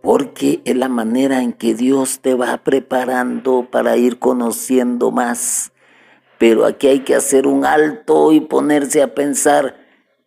porque 0.02 0.62
es 0.64 0.76
la 0.76 0.88
manera 0.88 1.42
en 1.42 1.52
que 1.52 1.74
Dios 1.74 2.20
te 2.20 2.34
va 2.34 2.56
preparando 2.58 3.68
para 3.70 3.96
ir 3.96 4.18
conociendo 4.18 5.10
más. 5.10 5.72
Pero 6.38 6.64
aquí 6.64 6.88
hay 6.88 7.00
que 7.00 7.14
hacer 7.14 7.46
un 7.46 7.66
alto 7.66 8.32
y 8.32 8.40
ponerse 8.40 9.02
a 9.02 9.14
pensar 9.14 9.76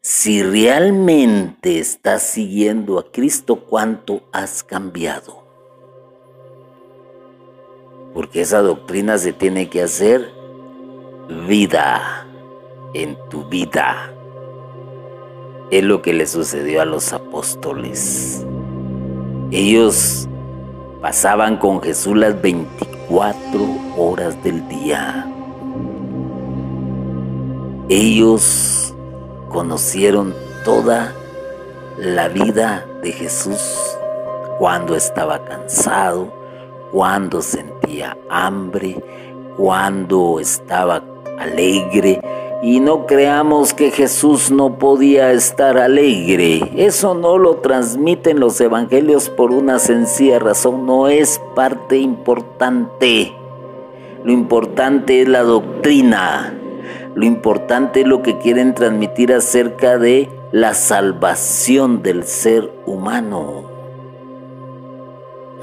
si 0.02 0.44
realmente 0.44 1.80
estás 1.80 2.24
siguiendo 2.24 3.00
a 3.00 3.12
Cristo, 3.12 3.66
cuánto 3.66 4.22
has 4.32 4.64
cambiado. 4.64 5.44
Porque 8.14 8.42
esa 8.42 8.62
doctrina 8.62 9.18
se 9.18 9.34
tiene 9.34 9.70
que 9.70 9.82
hacer 9.82 10.30
vida 11.48 12.28
en 12.94 13.18
tu 13.30 13.46
vida. 13.46 14.14
Es 15.72 15.84
lo 15.84 16.04
que 16.04 16.14
le 16.14 16.28
sucedió 16.28 16.82
a 16.82 16.86
los 16.86 17.12
apóstoles. 17.12 18.46
Ellos 19.56 20.28
pasaban 21.00 21.58
con 21.58 21.80
Jesús 21.80 22.18
las 22.18 22.42
24 22.42 23.60
horas 23.96 24.44
del 24.44 24.68
día. 24.68 25.32
Ellos 27.88 28.96
conocieron 29.50 30.34
toda 30.66 31.14
la 32.00 32.30
vida 32.30 32.84
de 33.04 33.12
Jesús 33.12 33.62
cuando 34.58 34.96
estaba 34.96 35.46
cansado, 35.46 36.34
cuando 36.92 37.44
sentía 37.44 38.18
hambre, 38.32 39.04
cuando 39.56 40.40
estaba 40.40 41.04
alegre. 41.38 42.20
Y 42.64 42.80
no 42.80 43.06
creamos 43.06 43.74
que 43.74 43.92
Jesús 43.92 44.50
no 44.50 44.78
podía 44.80 45.34
estar 45.34 45.78
alegre. 45.78 46.72
Eso 46.78 47.14
no 47.14 47.38
lo 47.38 47.58
transmiten 47.58 48.40
los 48.40 48.62
evangelios 48.62 49.30
por 49.30 49.52
una 49.52 49.80
sencilla 49.80 50.40
razón. 50.40 50.86
No 50.86 51.10
es 51.10 51.42
parte 51.56 51.98
importante. 51.98 53.34
Lo 54.24 54.32
importante 54.32 55.22
es 55.22 55.28
la 55.28 55.44
doctrina. 55.44 56.58
Lo 57.16 57.26
importante 57.26 58.00
es 58.00 58.08
lo 58.08 58.22
que 58.22 58.38
quieren 58.38 58.74
transmitir 58.74 59.34
acerca 59.34 59.98
de 59.98 60.30
la 60.54 60.74
salvación 60.74 62.02
del 62.02 62.24
ser 62.24 62.72
humano. 62.86 63.64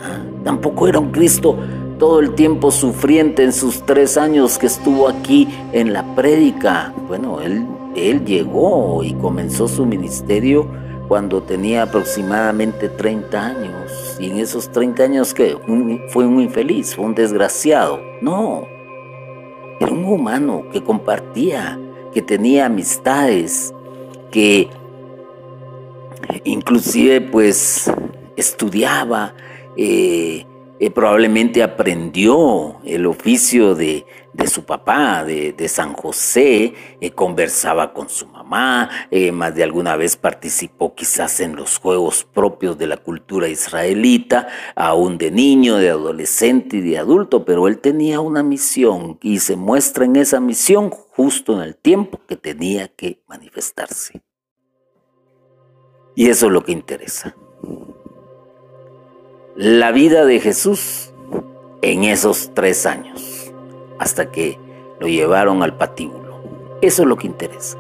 Ah, 0.02 0.20
tampoco 0.44 0.86
era 0.86 0.98
un 0.98 1.12
Cristo 1.12 1.56
todo 2.00 2.18
el 2.18 2.34
tiempo 2.34 2.70
sufriente 2.70 3.44
en 3.44 3.52
sus 3.52 3.84
tres 3.84 4.16
años 4.16 4.58
que 4.58 4.66
estuvo 4.66 5.06
aquí 5.06 5.46
en 5.72 5.92
la 5.92 6.16
prédica. 6.16 6.94
Bueno, 7.06 7.42
él, 7.42 7.66
él 7.94 8.24
llegó 8.24 9.04
y 9.04 9.12
comenzó 9.12 9.68
su 9.68 9.84
ministerio 9.84 10.66
cuando 11.08 11.42
tenía 11.42 11.82
aproximadamente 11.82 12.88
30 12.88 13.46
años. 13.46 14.16
Y 14.18 14.30
en 14.30 14.38
esos 14.38 14.72
30 14.72 15.02
años 15.02 15.34
que 15.34 15.56
fue 16.08 16.26
un 16.26 16.40
infeliz, 16.40 16.96
fue 16.96 17.04
un 17.04 17.14
desgraciado. 17.14 18.00
No, 18.22 18.66
era 19.78 19.92
un 19.92 20.04
humano 20.04 20.64
que 20.72 20.82
compartía, 20.82 21.78
que 22.14 22.22
tenía 22.22 22.66
amistades, 22.66 23.74
que 24.30 24.70
inclusive 26.44 27.20
pues 27.20 27.90
estudiaba, 28.36 29.34
eh, 29.76 30.46
eh, 30.80 30.90
probablemente 30.90 31.62
aprendió 31.62 32.80
el 32.84 33.04
oficio 33.04 33.74
de, 33.74 34.06
su 34.46 34.64
papá, 34.64 35.22
de, 35.24 35.68
San 35.68 35.92
José, 35.92 36.72
eh, 37.00 37.10
conversaba 37.10 37.92
con 37.92 38.08
su 38.08 38.26
mamá, 38.26 38.88
más 39.32 39.54
de 39.54 39.62
alguna 39.62 39.96
vez 39.96 40.16
participó 40.16 40.94
quizás 40.94 41.40
en 41.40 41.54
los 41.54 41.78
juegos 41.78 42.24
propios 42.24 42.78
de 42.78 42.86
la 42.86 42.96
cultura 42.96 43.46
israelita, 43.48 44.48
aún 44.74 45.18
de 45.18 45.30
niño, 45.30 45.76
de 45.76 45.90
adolescente 45.90 46.78
y 46.78 46.80
de 46.80 46.96
adulto, 46.96 47.44
pero 47.44 47.68
él 47.68 47.78
tenía 47.78 48.20
una 48.20 48.42
misión 48.42 49.18
y 49.20 49.40
se 49.40 49.56
muestra 49.56 50.06
en 50.06 50.16
esa 50.16 50.40
misión 50.40 50.88
justo 50.88 51.52
en 51.52 51.60
el 51.60 51.76
tiempo 51.76 52.20
que 52.26 52.36
tenía 52.36 52.88
que 52.88 53.22
manifestarse. 53.28 54.22
Y 56.16 56.30
eso 56.30 56.46
es 56.46 56.52
lo 56.52 56.64
que 56.64 56.72
interesa 56.72 57.36
la 59.60 59.92
vida 59.92 60.24
de 60.24 60.40
Jesús 60.40 61.12
en 61.82 62.04
esos 62.04 62.52
tres 62.54 62.86
años, 62.86 63.52
hasta 63.98 64.30
que 64.30 64.58
lo 64.98 65.06
llevaron 65.06 65.62
al 65.62 65.76
patíbulo. 65.76 66.40
Eso 66.80 67.02
es 67.02 67.08
lo 67.08 67.16
que 67.16 67.26
interesa. 67.26 67.76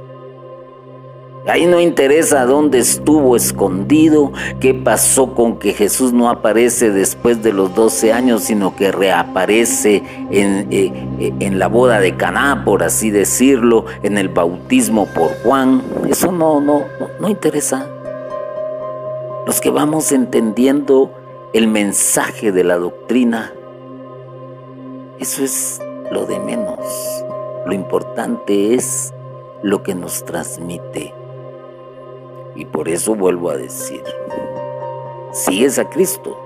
Ahí 1.46 1.64
no 1.64 1.80
interesa 1.80 2.44
dónde 2.44 2.80
estuvo 2.80 3.34
escondido, 3.34 4.30
qué 4.60 4.74
pasó 4.74 5.34
con 5.34 5.58
que 5.58 5.72
Jesús 5.72 6.12
no 6.12 6.28
aparece 6.28 6.90
después 6.90 7.42
de 7.42 7.54
los 7.54 7.74
12 7.74 8.12
años, 8.12 8.42
sino 8.42 8.76
que 8.76 8.92
reaparece 8.92 10.02
en, 10.30 10.68
eh, 10.70 10.92
eh, 11.18 11.32
en, 11.40 11.58
la 11.58 11.68
boda 11.68 11.98
de 11.98 12.14
Caná, 12.14 12.62
por 12.62 12.82
así 12.82 13.10
decirlo, 13.10 13.86
en 14.02 14.18
el 14.18 14.28
bautismo 14.28 15.06
por 15.14 15.30
Juan. 15.42 15.82
Eso 16.10 16.30
no, 16.30 16.60
no, 16.60 16.80
no, 17.00 17.08
no 17.18 17.28
interesa. 17.30 17.86
Los 19.46 19.62
que 19.62 19.70
vamos 19.70 20.12
entendiendo 20.12 21.10
el 21.52 21.66
mensaje 21.66 22.52
de 22.52 22.64
la 22.64 22.76
doctrina, 22.76 23.52
eso 25.18 25.42
es 25.42 25.80
lo 26.10 26.24
de 26.24 26.38
menos. 26.38 26.78
Lo 27.66 27.72
importante 27.72 28.74
es 28.74 29.12
lo 29.62 29.82
que 29.82 29.94
nos 29.94 30.24
transmite. 30.24 31.12
Y 32.54 32.64
por 32.66 32.88
eso 32.88 33.14
vuelvo 33.14 33.50
a 33.50 33.56
decir, 33.56 34.02
sigues 35.32 35.78
a 35.78 35.88
Cristo, 35.88 36.38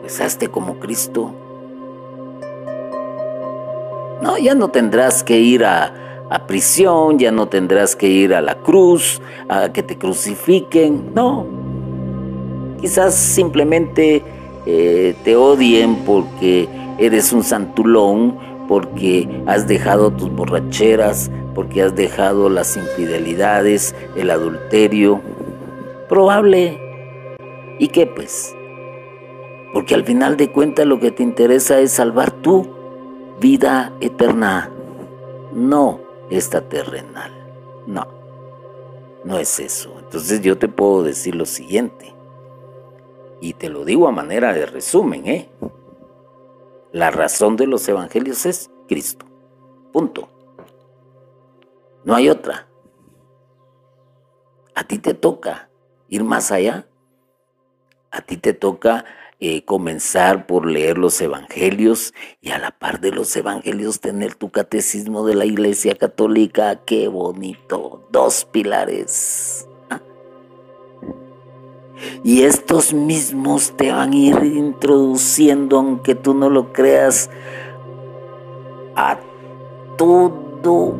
pues 0.00 0.20
hazte 0.20 0.48
como 0.48 0.78
Cristo. 0.78 1.32
No, 4.20 4.38
ya 4.38 4.54
no 4.54 4.68
tendrás 4.68 5.24
que 5.24 5.38
ir 5.38 5.64
a, 5.64 6.26
a 6.30 6.46
prisión, 6.46 7.18
ya 7.18 7.32
no 7.32 7.48
tendrás 7.48 7.96
que 7.96 8.06
ir 8.06 8.34
a 8.34 8.40
la 8.40 8.56
cruz, 8.56 9.20
a 9.48 9.72
que 9.72 9.82
te 9.82 9.98
crucifiquen. 9.98 11.12
No, 11.14 11.61
Quizás 12.82 13.14
simplemente 13.14 14.24
eh, 14.66 15.14
te 15.22 15.36
odien 15.36 16.04
porque 16.04 16.68
eres 16.98 17.32
un 17.32 17.44
santulón, 17.44 18.36
porque 18.66 19.28
has 19.46 19.68
dejado 19.68 20.10
tus 20.10 20.32
borracheras, 20.32 21.30
porque 21.54 21.82
has 21.82 21.94
dejado 21.94 22.48
las 22.48 22.76
infidelidades, 22.76 23.94
el 24.16 24.30
adulterio. 24.30 25.20
Probable. 26.08 26.80
¿Y 27.78 27.86
qué 27.86 28.06
pues? 28.06 28.52
Porque 29.72 29.94
al 29.94 30.04
final 30.04 30.36
de 30.36 30.50
cuentas 30.50 30.84
lo 30.84 30.98
que 30.98 31.12
te 31.12 31.22
interesa 31.22 31.78
es 31.78 31.92
salvar 31.92 32.32
tu 32.32 32.66
vida 33.40 33.92
eterna, 34.00 34.72
no 35.52 36.00
esta 36.30 36.62
terrenal. 36.62 37.32
No, 37.86 38.08
no 39.24 39.38
es 39.38 39.60
eso. 39.60 39.94
Entonces 40.00 40.40
yo 40.40 40.58
te 40.58 40.66
puedo 40.66 41.04
decir 41.04 41.36
lo 41.36 41.46
siguiente. 41.46 42.11
Y 43.42 43.54
te 43.54 43.68
lo 43.68 43.84
digo 43.84 44.06
a 44.06 44.12
manera 44.12 44.52
de 44.52 44.66
resumen, 44.66 45.26
¿eh? 45.26 45.50
La 46.92 47.10
razón 47.10 47.56
de 47.56 47.66
los 47.66 47.88
evangelios 47.88 48.46
es 48.46 48.70
Cristo. 48.86 49.26
Punto. 49.92 50.28
No 52.04 52.14
hay 52.14 52.28
otra. 52.28 52.68
A 54.76 54.84
ti 54.84 54.98
te 54.98 55.14
toca 55.14 55.70
ir 56.08 56.22
más 56.22 56.52
allá. 56.52 56.86
A 58.12 58.20
ti 58.20 58.36
te 58.36 58.52
toca 58.52 59.04
eh, 59.40 59.64
comenzar 59.64 60.46
por 60.46 60.64
leer 60.64 60.96
los 60.96 61.20
evangelios 61.20 62.14
y 62.40 62.50
a 62.50 62.58
la 62.58 62.70
par 62.70 63.00
de 63.00 63.10
los 63.10 63.34
evangelios 63.34 63.98
tener 63.98 64.36
tu 64.36 64.50
catecismo 64.52 65.26
de 65.26 65.34
la 65.34 65.46
Iglesia 65.46 65.96
Católica. 65.96 66.84
¡Qué 66.84 67.08
bonito! 67.08 68.06
Dos 68.12 68.44
pilares. 68.44 69.66
Y 72.24 72.42
estos 72.42 72.92
mismos 72.92 73.72
te 73.76 73.92
van 73.92 74.12
a 74.12 74.16
ir 74.16 74.44
introduciendo, 74.44 75.78
aunque 75.78 76.14
tú 76.14 76.34
no 76.34 76.48
lo 76.48 76.72
creas, 76.72 77.30
a 78.94 79.18
todo 79.96 80.94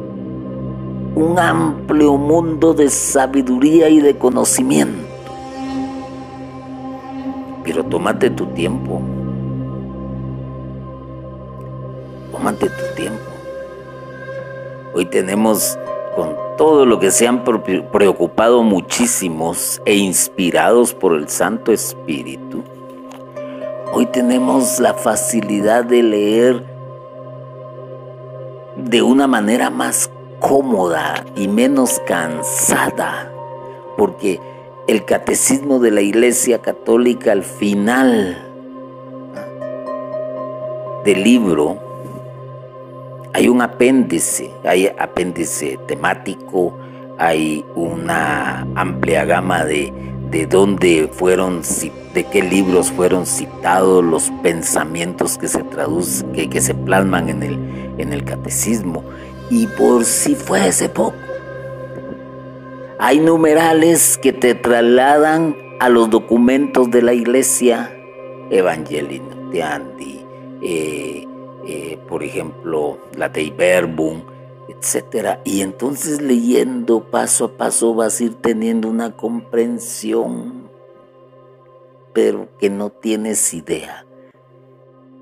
un 1.14 1.38
amplio 1.38 2.16
mundo 2.16 2.72
de 2.74 2.88
sabiduría 2.88 3.88
y 3.88 4.00
de 4.00 4.16
conocimiento. 4.16 5.08
Pero 7.64 7.84
tómate 7.84 8.30
tu 8.30 8.46
tiempo. 8.46 9.00
Tómate 12.32 12.66
tu 12.66 12.94
tiempo. 12.96 13.22
Hoy 14.94 15.04
tenemos 15.06 15.78
con 16.14 16.36
todo 16.56 16.84
lo 16.86 16.98
que 16.98 17.10
se 17.10 17.26
han 17.26 17.44
preocupado 17.44 18.62
muchísimos 18.62 19.80
e 19.84 19.96
inspirados 19.96 20.94
por 20.94 21.14
el 21.14 21.28
Santo 21.28 21.72
Espíritu, 21.72 22.62
hoy 23.92 24.06
tenemos 24.06 24.78
la 24.78 24.94
facilidad 24.94 25.84
de 25.84 26.02
leer 26.02 26.64
de 28.76 29.02
una 29.02 29.26
manera 29.26 29.70
más 29.70 30.10
cómoda 30.40 31.24
y 31.36 31.48
menos 31.48 32.00
cansada, 32.06 33.30
porque 33.96 34.40
el 34.86 35.04
catecismo 35.04 35.78
de 35.78 35.90
la 35.90 36.00
Iglesia 36.00 36.60
Católica 36.60 37.32
al 37.32 37.42
final 37.42 38.48
del 41.04 41.22
libro 41.22 41.78
hay 43.34 43.48
un 43.48 43.62
apéndice, 43.62 44.50
hay 44.64 44.88
apéndice 44.98 45.78
temático, 45.86 46.76
hay 47.18 47.64
una 47.74 48.66
amplia 48.74 49.24
gama 49.24 49.64
de, 49.64 49.92
de 50.30 50.46
dónde 50.46 51.08
fueron, 51.12 51.62
de 52.14 52.24
qué 52.24 52.42
libros 52.42 52.90
fueron 52.90 53.26
citados 53.26 54.04
los 54.04 54.30
pensamientos 54.42 55.38
que 55.38 55.48
se 55.48 55.62
traducen, 55.62 56.32
que, 56.32 56.48
que 56.50 56.60
se 56.60 56.74
plasman 56.74 57.28
en 57.28 57.42
el, 57.42 57.58
en 57.98 58.12
el 58.12 58.24
catecismo. 58.24 59.04
Y 59.50 59.66
por 59.66 60.04
si 60.04 60.34
fuese 60.34 60.88
poco, 60.88 61.16
hay 62.98 63.18
numerales 63.18 64.18
que 64.18 64.32
te 64.32 64.54
trasladan 64.54 65.56
a 65.80 65.88
los 65.88 66.10
documentos 66.10 66.90
de 66.90 67.02
la 67.02 67.12
iglesia, 67.14 67.92
Evangelino 68.50 69.50
de 69.50 69.62
Andy, 69.62 70.26
eh, 70.62 71.26
eh, 71.66 71.98
por 72.08 72.22
ejemplo, 72.22 72.98
la 73.16 73.28
de 73.28 73.42
Iberbum, 73.42 74.22
etc. 74.68 75.38
Y 75.44 75.62
entonces 75.62 76.20
leyendo 76.20 77.10
paso 77.10 77.44
a 77.44 77.56
paso 77.56 77.94
vas 77.94 78.20
a 78.20 78.24
ir 78.24 78.34
teniendo 78.34 78.88
una 78.88 79.16
comprensión, 79.16 80.70
pero 82.12 82.48
que 82.58 82.70
no 82.70 82.90
tienes 82.90 83.54
idea. 83.54 84.06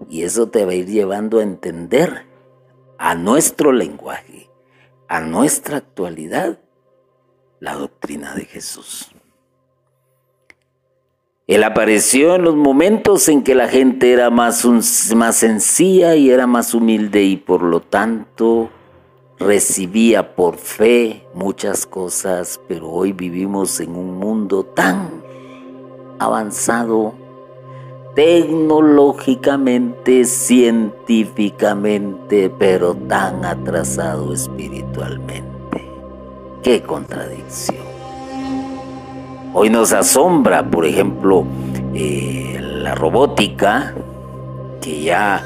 Y 0.09 0.23
eso 0.23 0.49
te 0.49 0.65
va 0.65 0.73
a 0.73 0.77
ir 0.77 0.87
llevando 0.87 1.39
a 1.39 1.43
entender 1.43 2.27
a 2.99 3.15
nuestro 3.15 3.73
lenguaje, 3.73 4.51
a 5.09 5.21
nuestra 5.21 5.79
actualidad, 5.79 6.59
la 7.59 7.75
doctrina 7.75 8.35
de 8.35 8.45
Jesús. 8.47 9.13
Él 11.51 11.65
apareció 11.65 12.37
en 12.37 12.43
los 12.43 12.55
momentos 12.55 13.29
en 13.29 13.43
que 13.43 13.57
la 13.57 13.67
gente 13.67 14.13
era 14.13 14.31
más, 14.31 14.65
más 15.17 15.35
sencilla 15.35 16.15
y 16.15 16.31
era 16.31 16.47
más 16.47 16.75
humilde 16.75 17.25
y 17.25 17.37
por 17.37 17.63
lo 17.63 17.81
tanto 17.81 18.71
recibía 19.37 20.37
por 20.37 20.59
fe 20.59 21.27
muchas 21.35 21.87
cosas, 21.87 22.61
pero 22.69 22.89
hoy 22.89 23.13
vivimos 23.13 23.81
en 23.81 23.97
un 23.97 24.17
mundo 24.17 24.63
tan 24.63 25.11
avanzado 26.21 27.15
tecnológicamente, 28.15 30.25
científicamente, 30.27 32.49
pero 32.49 32.95
tan 32.95 33.45
atrasado 33.45 34.33
espiritualmente. 34.33 35.85
¡Qué 36.63 36.81
contradicción! 36.81 37.90
Hoy 39.53 39.69
nos 39.69 39.93
asombra, 39.93 40.63
por 40.63 40.87
ejemplo, 40.87 41.45
eh, 41.93 42.57
la 42.61 42.95
robótica, 42.95 43.93
que 44.81 45.03
ya 45.03 45.45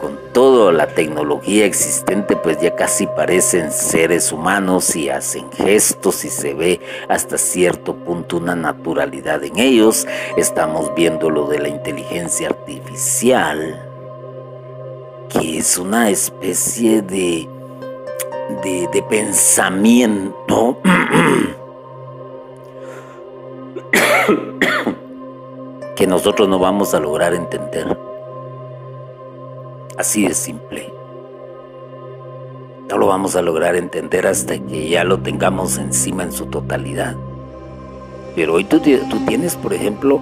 con 0.00 0.18
toda 0.32 0.72
la 0.72 0.86
tecnología 0.86 1.66
existente, 1.66 2.34
pues 2.34 2.58
ya 2.62 2.74
casi 2.74 3.06
parecen 3.06 3.72
seres 3.72 4.32
humanos 4.32 4.96
y 4.96 5.10
hacen 5.10 5.52
gestos 5.52 6.24
y 6.24 6.30
se 6.30 6.54
ve 6.54 6.80
hasta 7.10 7.36
cierto 7.36 7.94
punto 7.94 8.38
una 8.38 8.56
naturalidad 8.56 9.44
en 9.44 9.58
ellos. 9.58 10.06
Estamos 10.38 10.94
viendo 10.94 11.28
lo 11.28 11.46
de 11.46 11.58
la 11.58 11.68
inteligencia 11.68 12.48
artificial, 12.48 13.86
que 15.28 15.58
es 15.58 15.76
una 15.76 16.08
especie 16.08 17.02
de, 17.02 17.46
de, 18.62 18.88
de 18.90 19.02
pensamiento 19.02 20.78
que 25.96 26.06
nosotros 26.06 26.48
no 26.48 26.58
vamos 26.58 26.94
a 26.94 27.00
lograr 27.00 27.34
entender. 27.34 27.96
Así 29.98 30.26
de 30.26 30.34
simple. 30.34 30.92
No 32.88 32.98
lo 32.98 33.06
vamos 33.06 33.36
a 33.36 33.42
lograr 33.42 33.76
entender 33.76 34.26
hasta 34.26 34.58
que 34.58 34.88
ya 34.88 35.04
lo 35.04 35.20
tengamos 35.20 35.78
encima 35.78 36.22
en 36.22 36.32
su 36.32 36.46
totalidad. 36.46 37.16
Pero 38.34 38.54
hoy 38.54 38.64
tú, 38.64 38.80
tienes, 38.80 39.56
por 39.56 39.72
ejemplo, 39.72 40.20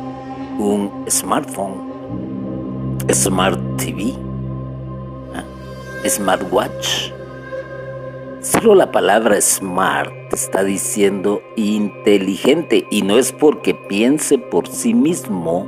un 0.59 1.05
smartphone, 1.09 2.97
smart 3.13 3.59
TV, 3.77 4.15
¿ah? 5.35 5.45
smartwatch. 6.09 7.18
Solo 8.51 8.75
la 8.75 8.91
palabra 8.91 9.39
smart 9.43 10.33
está 10.33 10.65
diciendo 10.65 11.43
inteligente 11.55 12.87
y 12.91 13.03
no 13.03 13.19
es 13.19 13.31
porque 13.31 13.75
piense 13.75 14.39
por 14.39 14.69
sí 14.69 14.95
mismo, 14.95 15.67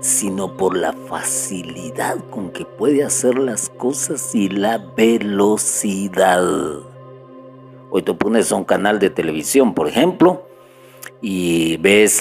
sino 0.00 0.56
por 0.56 0.76
la 0.76 0.92
facilidad 0.92 2.16
con 2.28 2.50
que 2.50 2.64
puede 2.64 3.04
hacer 3.04 3.38
las 3.38 3.68
cosas 3.68 4.34
y 4.34 4.48
la 4.48 4.78
velocidad. 4.96 6.42
Hoy 7.90 8.02
te 8.02 8.14
pones 8.14 8.50
a 8.50 8.56
un 8.56 8.64
canal 8.64 8.98
de 8.98 9.10
televisión, 9.10 9.72
por 9.72 9.86
ejemplo, 9.86 10.42
y 11.22 11.76
ves 11.76 12.20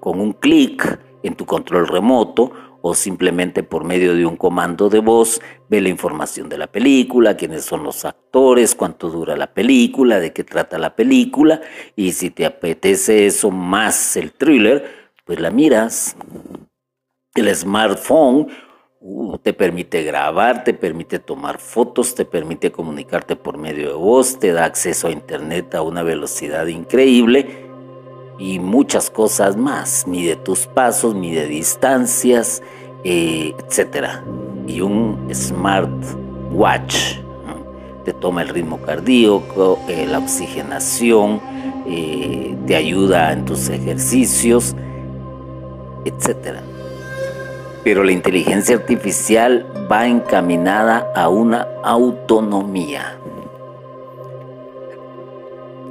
con 0.00 0.20
un 0.20 0.32
clic 0.32 0.98
en 1.22 1.36
tu 1.36 1.46
control 1.46 1.86
remoto 1.86 2.50
o 2.88 2.94
simplemente 2.94 3.64
por 3.64 3.82
medio 3.82 4.14
de 4.14 4.24
un 4.24 4.36
comando 4.36 4.88
de 4.88 5.00
voz 5.00 5.40
ve 5.68 5.80
la 5.80 5.88
información 5.88 6.48
de 6.48 6.56
la 6.56 6.68
película, 6.68 7.36
quiénes 7.36 7.64
son 7.64 7.82
los 7.82 8.04
actores, 8.04 8.76
cuánto 8.76 9.10
dura 9.10 9.36
la 9.36 9.52
película, 9.52 10.20
de 10.20 10.32
qué 10.32 10.44
trata 10.44 10.78
la 10.78 10.94
película 10.94 11.60
y 11.96 12.12
si 12.12 12.30
te 12.30 12.46
apetece 12.46 13.26
eso 13.26 13.50
más 13.50 14.16
el 14.16 14.30
thriller, 14.30 15.10
pues 15.24 15.40
la 15.40 15.50
miras. 15.50 16.16
El 17.34 17.52
smartphone 17.56 18.46
uh, 19.00 19.36
te 19.38 19.52
permite 19.52 20.04
grabar, 20.04 20.62
te 20.62 20.72
permite 20.72 21.18
tomar 21.18 21.58
fotos, 21.58 22.14
te 22.14 22.24
permite 22.24 22.70
comunicarte 22.70 23.34
por 23.34 23.58
medio 23.58 23.88
de 23.88 23.96
voz, 23.96 24.38
te 24.38 24.52
da 24.52 24.64
acceso 24.64 25.08
a 25.08 25.10
internet 25.10 25.74
a 25.74 25.82
una 25.82 26.04
velocidad 26.04 26.68
increíble 26.68 27.66
y 28.38 28.58
muchas 28.58 29.10
cosas 29.10 29.56
más. 29.56 30.06
Mide 30.06 30.36
tus 30.36 30.66
pasos, 30.66 31.14
mide 31.14 31.46
distancias, 31.46 32.62
eh, 33.08 33.54
etc. 33.56 34.08
Y 34.66 34.80
un 34.80 35.28
smart 35.32 35.88
watch 36.50 37.18
te 38.04 38.12
toma 38.12 38.42
el 38.42 38.48
ritmo 38.48 38.78
cardíaco, 38.78 39.78
eh, 39.88 40.06
la 40.08 40.18
oxigenación, 40.18 41.40
eh, 41.86 42.56
te 42.66 42.74
ayuda 42.74 43.32
en 43.32 43.44
tus 43.44 43.68
ejercicios, 43.68 44.74
etc. 46.04 46.58
Pero 47.84 48.02
la 48.02 48.10
inteligencia 48.10 48.74
artificial 48.74 49.66
va 49.90 50.08
encaminada 50.08 51.08
a 51.14 51.28
una 51.28 51.68
autonomía. 51.84 53.20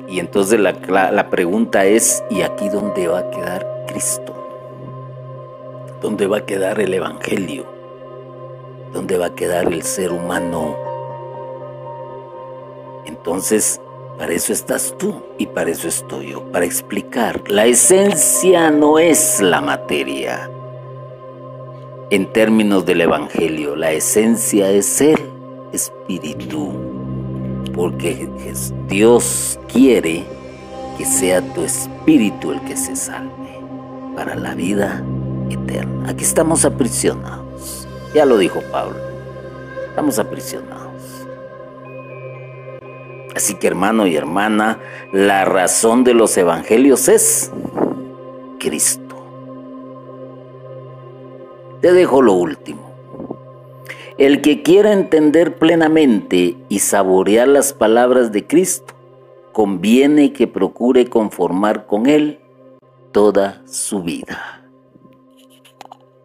Y 0.10 0.20
entonces 0.20 0.60
la, 0.60 1.30
pregunta 1.30 1.86
es, 1.86 2.22
¿y 2.30 2.42
aquí 2.42 2.68
dónde 2.68 3.08
va 3.08 3.20
a 3.20 3.30
quedar 3.30 3.86
Cristo? 3.88 4.35
¿Dónde 6.06 6.28
va 6.28 6.38
a 6.38 6.46
quedar 6.46 6.80
el 6.80 6.94
Evangelio? 6.94 7.66
¿Dónde 8.94 9.18
va 9.18 9.26
a 9.26 9.34
quedar 9.34 9.74
el 9.74 9.82
ser 9.82 10.12
humano? 10.12 10.78
Entonces, 13.08 13.82
para 14.16 14.32
eso 14.32 14.54
estás 14.54 14.94
tú 15.00 15.24
y 15.40 15.48
para 15.48 15.72
eso 15.72 15.88
estoy 15.88 16.34
yo, 16.34 16.44
para 16.52 16.64
explicar. 16.64 17.42
La 17.50 17.66
esencia 17.66 18.70
no 18.70 19.00
es 19.00 19.42
la 19.42 19.62
materia. 19.62 20.48
En 22.12 22.32
términos 22.32 22.86
del 22.86 23.02
Evangelio, 23.02 23.76
la 23.76 23.92
esencia 23.92 24.70
es 24.70 25.02
el 25.02 25.18
Espíritu 25.74 26.72
porque 27.74 28.30
Dios 28.88 29.60
quiere 29.74 30.24
que 31.00 31.06
sea 31.06 31.42
tu 31.56 31.64
espíritu 31.64 32.52
el 32.52 32.62
que 32.62 32.78
se 32.78 32.96
salve 32.96 33.60
para 34.16 34.36
la 34.36 34.54
vida 34.54 35.04
eterna. 35.50 36.10
Aquí 36.10 36.24
estamos 36.24 36.66
aprisionados. 36.66 37.88
Ya 38.14 38.26
lo 38.26 38.38
dijo 38.38 38.62
Pablo. 38.72 38.98
Estamos 39.90 40.20
aprisionados. 40.20 40.86
Así 43.36 43.56
que 43.56 43.68
hermano 43.68 44.08
y 44.08 44.16
hermana, 44.16 44.80
la 45.12 45.44
razón 45.44 46.04
de 46.04 46.14
los 46.14 46.38
evangelios 46.38 47.10
es 47.10 47.52
Cristo. 48.60 49.16
Te 51.82 51.92
dejo 51.92 52.22
lo 52.22 52.34
último. 52.34 52.94
El 54.18 54.42
que 54.42 54.64
quiera 54.64 54.94
entender 54.94 55.58
plenamente 55.58 56.56
y 56.70 56.80
saborear 56.80 57.50
las 57.50 57.74
palabras 57.74 58.32
de 58.32 58.48
Cristo, 58.48 58.94
conviene 59.52 60.32
que 60.32 60.48
procure 60.48 61.10
conformar 61.10 61.86
con 61.86 62.08
Él 62.08 62.40
toda 63.12 63.62
su 63.66 64.04
vida. 64.04 64.55